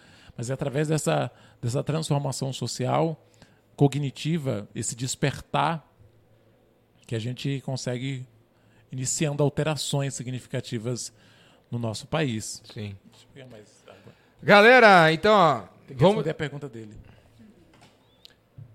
[0.41, 1.31] mas é através dessa,
[1.61, 3.29] dessa transformação social,
[3.77, 5.87] cognitiva, esse despertar,
[7.07, 8.27] que a gente consegue
[8.91, 11.13] iniciando alterações significativas
[11.71, 12.63] no nosso país.
[12.73, 12.97] Sim.
[14.43, 16.25] Galera, então, ó, Tem que vamos...
[16.25, 16.97] responder a pergunta dele.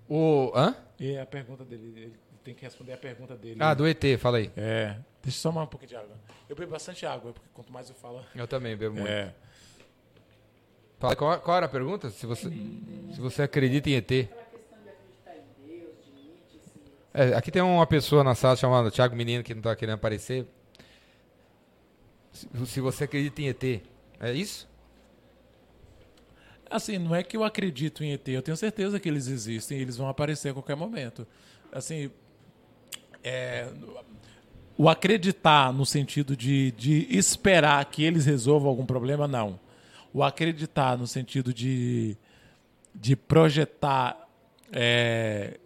[0.07, 0.51] O...
[0.53, 0.75] Hã?
[0.99, 1.93] É a pergunta dele.
[1.95, 3.57] Ele tem que responder a pergunta dele.
[3.59, 4.51] Ah, do ET, fala aí.
[4.55, 4.99] É.
[5.23, 6.15] Deixa eu só um pouquinho de água.
[6.47, 8.23] Eu bebo bastante água, porque quanto mais eu falo...
[8.35, 9.09] Eu também bebo muito.
[9.09, 9.33] É.
[10.99, 12.09] Qual, qual era a pergunta?
[12.09, 12.49] Se você,
[13.13, 14.11] se você acredita em ET.
[17.13, 20.45] É, aqui tem uma pessoa na sala chamada Thiago Menino que não está querendo aparecer.
[22.33, 23.63] Se, você acredita em ET,
[24.19, 24.67] é isso?
[26.69, 29.95] Assim, não é que eu acredito em ET, eu tenho certeza que eles existem eles
[29.95, 31.25] vão aparecer a qualquer momento.
[31.71, 32.11] Assim,
[33.23, 33.69] é,
[34.77, 39.59] o acreditar no sentido de, de esperar que eles resolvam algum problema, não
[40.15, 42.15] o acreditar no sentido de,
[42.93, 44.29] de projetar
[44.71, 45.59] é,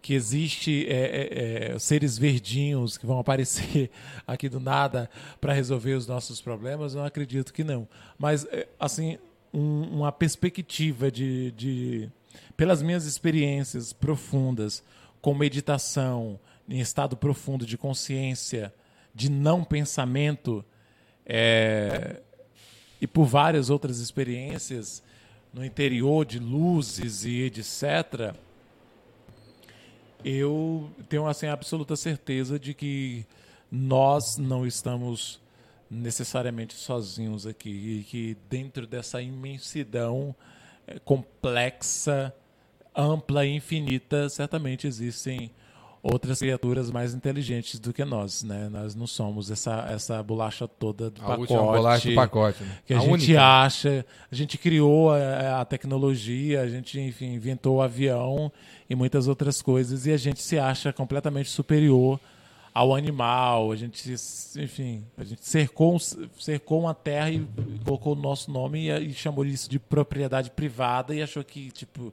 [0.00, 3.90] que existe é, é, é seres verdinhos que vão aparecer
[4.26, 5.10] aqui do nada
[5.42, 7.86] para resolver os nossos problemas, eu acredito que não.
[8.18, 9.18] Mas, é, assim,
[9.52, 12.08] um, uma perspectiva de, de,
[12.56, 14.82] pelas minhas experiências profundas,
[15.20, 18.72] com meditação, em estado profundo de consciência,
[19.14, 20.64] de não pensamento,
[21.26, 22.22] é,
[23.00, 25.02] e por várias outras experiências
[25.52, 28.34] no interior de luzes e etc.,
[30.24, 33.24] eu tenho assim absoluta certeza de que
[33.70, 35.40] nós não estamos
[35.90, 40.34] necessariamente sozinhos aqui e que dentro dessa imensidão
[40.86, 42.34] eh, complexa,
[42.94, 45.50] ampla e infinita, certamente existem
[46.12, 48.68] outras criaturas mais inteligentes do que nós, né?
[48.68, 51.52] Nós não somos essa, essa bolacha toda do a pacote.
[51.52, 52.62] bolacha do pacote.
[52.62, 52.78] Né?
[52.86, 53.42] Que a, a gente única.
[53.42, 58.52] acha, a gente criou a, a, tecnologia, a gente, enfim, inventou o avião
[58.88, 62.20] e muitas outras coisas e a gente se acha completamente superior
[62.72, 64.14] ao animal, a gente,
[64.58, 65.98] enfim, a gente cercou,
[66.38, 67.46] cercou uma terra e
[67.82, 72.12] colocou o nosso nome e, e chamou isso de propriedade privada e achou que, tipo...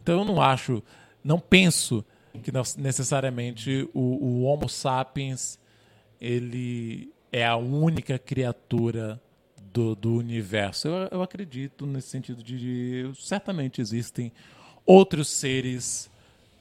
[0.00, 0.82] Então eu não acho,
[1.22, 2.04] não penso
[2.38, 5.58] que necessariamente o, o Homo sapiens
[6.20, 9.20] ele é a única criatura
[9.72, 10.88] do, do universo.
[10.88, 14.32] Eu, eu, acredito nesse sentido de certamente existem
[14.84, 16.10] outros seres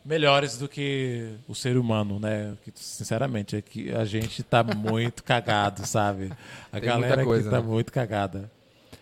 [0.04, 2.56] melhores do que o ser humano, né?
[2.64, 6.32] Que, sinceramente, é que a gente tá muito cagado, sabe?
[6.72, 7.68] A Tem galera coisa, aqui tá né?
[7.68, 8.52] muito cagada.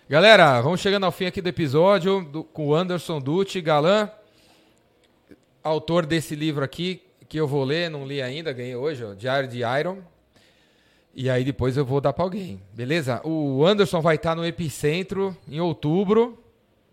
[0.07, 4.09] Galera, vamos chegando ao fim aqui do episódio do, com o Anderson Dutti, galã
[5.65, 9.49] autor desse livro aqui, que eu vou ler, não li ainda, ganhei hoje, ó, Diário
[9.49, 9.97] de Iron.
[11.13, 13.21] E aí depois eu vou dar para alguém, beleza?
[13.23, 16.37] O Anderson vai estar no Epicentro em outubro,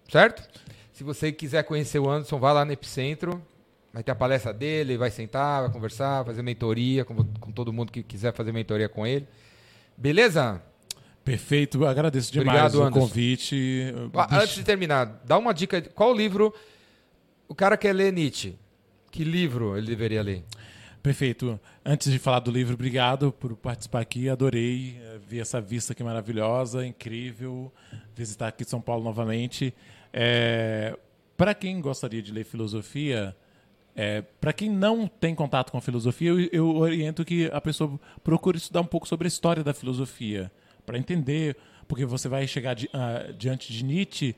[0.09, 0.43] certo?
[0.93, 3.43] Se você quiser conhecer o Anderson, vá lá no Epicentro.
[3.93, 7.93] Vai ter a palestra dele, vai sentar, vai conversar, fazer mentoria com, com todo mundo
[7.93, 9.29] que quiser fazer mentoria com ele.
[9.99, 10.63] Beleza?
[11.23, 13.07] Perfeito, agradeço demais Obrigado, o Anderson.
[13.07, 13.95] convite.
[14.15, 15.83] Ah, antes de terminar, dá uma dica.
[15.95, 16.55] Qual livro
[17.47, 18.57] o cara quer ler Nietzsche?
[19.13, 20.43] Que livro ele deveria ler?
[21.03, 21.61] Perfeito.
[21.85, 24.27] Antes de falar do livro, obrigado por participar aqui.
[24.31, 27.71] Adorei eh, ver essa vista aqui maravilhosa, incrível.
[28.17, 29.75] Visitar aqui São Paulo novamente.
[30.15, 30.99] É,
[31.37, 33.37] para quem gostaria de ler filosofia,
[33.95, 38.57] é, para quem não tem contato com filosofia, eu, eu, oriento que a pessoa procure
[38.57, 40.51] estudar um pouco sobre a história da filosofia,
[40.87, 44.35] para entender, porque você vai chegar di, uh, diante de Nietzsche,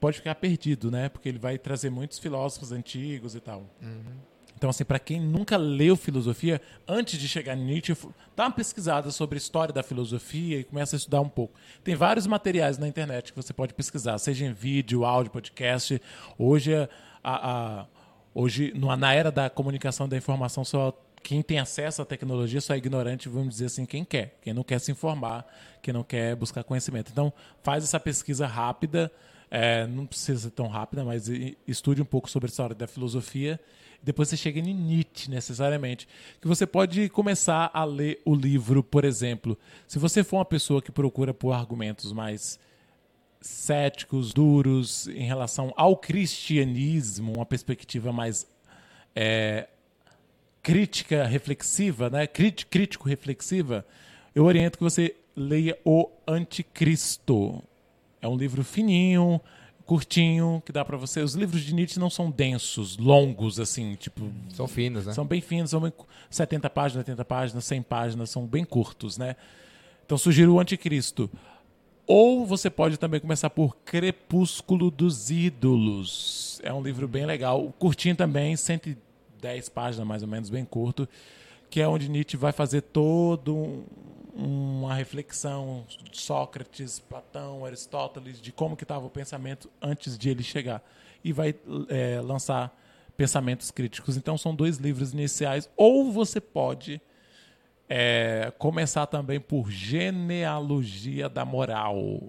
[0.00, 1.08] pode ficar perdido, né?
[1.08, 3.66] Porque ele vai trazer muitos filósofos antigos e tal.
[3.80, 4.30] Uhum.
[4.60, 7.96] Então, assim, para quem nunca leu filosofia, antes de chegar em Nietzsche,
[8.36, 11.54] dá uma pesquisada sobre a história da filosofia e começa a estudar um pouco.
[11.82, 15.98] Tem vários materiais na internet que você pode pesquisar, seja em vídeo, áudio, podcast.
[16.36, 16.88] Hoje, a,
[17.24, 17.86] a
[18.34, 22.76] hoje na era da comunicação da informação, só quem tem acesso à tecnologia só é
[22.76, 24.38] ignorante, vamos dizer assim, quem quer.
[24.42, 25.46] Quem não quer se informar,
[25.82, 27.10] quem não quer buscar conhecimento.
[27.10, 27.32] Então,
[27.62, 29.10] faz essa pesquisa rápida,
[29.50, 31.28] é, não precisa ser tão rápida, mas
[31.66, 33.58] estude um pouco sobre a história da filosofia
[34.02, 36.08] depois você chega em Nietzsche, necessariamente.
[36.40, 39.58] Que você pode começar a ler o livro, por exemplo.
[39.86, 42.58] Se você for uma pessoa que procura por argumentos mais
[43.40, 48.46] céticos, duros, em relação ao cristianismo, uma perspectiva mais
[49.14, 49.68] é,
[50.62, 52.26] crítica, reflexiva, né?
[52.26, 53.84] crítico reflexiva,
[54.34, 57.62] eu oriento que você leia O Anticristo.
[58.22, 59.40] É um livro fininho,
[59.86, 61.20] curtinho, que dá para você.
[61.20, 64.30] Os livros de Nietzsche não são densos, longos, assim, tipo.
[64.50, 65.12] São finos, né?
[65.12, 65.92] São bem finos, são bem,
[66.30, 69.34] 70 páginas, 80 páginas, 100 páginas, são bem curtos, né?
[70.06, 71.30] Então sugiro o Anticristo.
[72.06, 76.60] Ou você pode também começar por Crepúsculo dos Ídolos.
[76.62, 81.08] É um livro bem legal, curtinho também, 110 páginas mais ou menos, bem curto,
[81.70, 83.84] que é onde Nietzsche vai fazer todo um,
[84.40, 90.42] uma reflexão de Sócrates, Platão, Aristóteles, de como que estava o pensamento antes de ele
[90.42, 90.82] chegar.
[91.22, 91.54] E vai
[91.88, 92.74] é, lançar
[93.16, 94.16] pensamentos críticos.
[94.16, 95.68] Então são dois livros iniciais.
[95.76, 97.00] Ou você pode
[97.88, 102.22] é, começar também por Genealogia da Moral,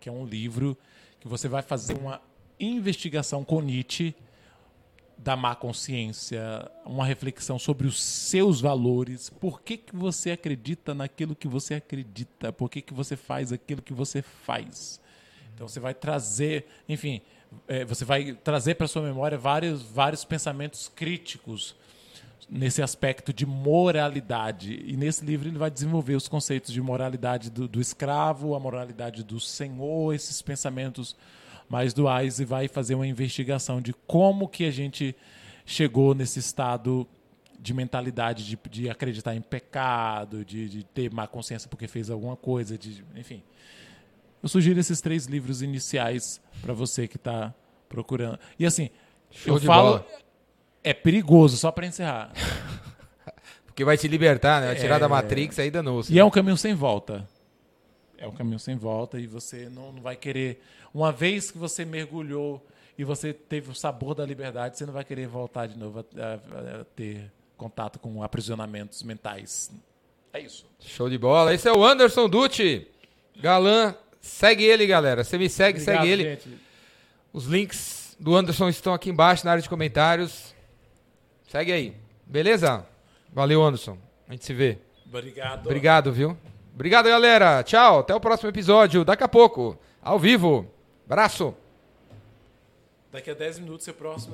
[0.00, 0.76] que é um livro
[1.20, 2.20] que você vai fazer uma
[2.58, 4.14] investigação com Nietzsche
[5.22, 11.36] da má consciência, uma reflexão sobre os seus valores, por que, que você acredita naquilo
[11.36, 15.00] que você acredita, por que, que você faz aquilo que você faz.
[15.54, 17.22] Então você vai trazer, enfim,
[17.68, 21.76] é, você vai trazer para sua memória vários, vários pensamentos críticos
[22.50, 24.82] nesse aspecto de moralidade.
[24.84, 29.22] E nesse livro ele vai desenvolver os conceitos de moralidade do, do escravo, a moralidade
[29.22, 31.14] do senhor, esses pensamentos
[31.72, 35.16] mais duais e vai fazer uma investigação de como que a gente
[35.64, 37.08] chegou nesse estado
[37.58, 42.36] de mentalidade de, de acreditar em pecado, de, de, ter má consciência porque fez alguma
[42.36, 43.42] coisa, de, enfim.
[44.42, 47.54] Eu sugiro esses três livros iniciais para você que está
[47.88, 48.38] procurando.
[48.58, 48.90] E assim,
[49.30, 50.06] Show eu falo, bola.
[50.84, 52.32] é perigoso, só para encerrar.
[53.64, 54.66] porque vai te libertar, né?
[54.66, 54.98] Vai tirar é...
[54.98, 57.26] da Matrix aí danou E é um caminho sem volta.
[58.22, 60.62] É um caminho sem volta e você não, não vai querer
[60.94, 62.64] uma vez que você mergulhou
[62.96, 66.22] e você teve o sabor da liberdade, você não vai querer voltar de novo a,
[66.22, 69.72] a, a ter contato com aprisionamentos mentais.
[70.32, 70.64] É isso.
[70.78, 71.52] Show de bola.
[71.52, 72.86] Esse é o Anderson Dutti.
[73.40, 75.24] Galã, segue ele, galera.
[75.24, 76.22] Você me segue, Obrigado, segue ele.
[76.22, 76.48] Gente.
[77.32, 80.54] Os links do Anderson estão aqui embaixo na área de comentários.
[81.48, 81.96] Segue aí.
[82.24, 82.86] Beleza?
[83.32, 83.98] Valeu, Anderson.
[84.28, 84.78] A gente se vê.
[85.06, 85.66] Obrigado.
[85.66, 86.38] Obrigado, viu?
[86.74, 87.62] Obrigado, galera.
[87.62, 88.00] Tchau.
[88.00, 89.04] Até o próximo episódio.
[89.04, 90.66] Daqui a pouco, ao vivo.
[91.06, 91.54] Abraço!
[93.10, 94.30] Daqui a 10 minutos é próximo, né?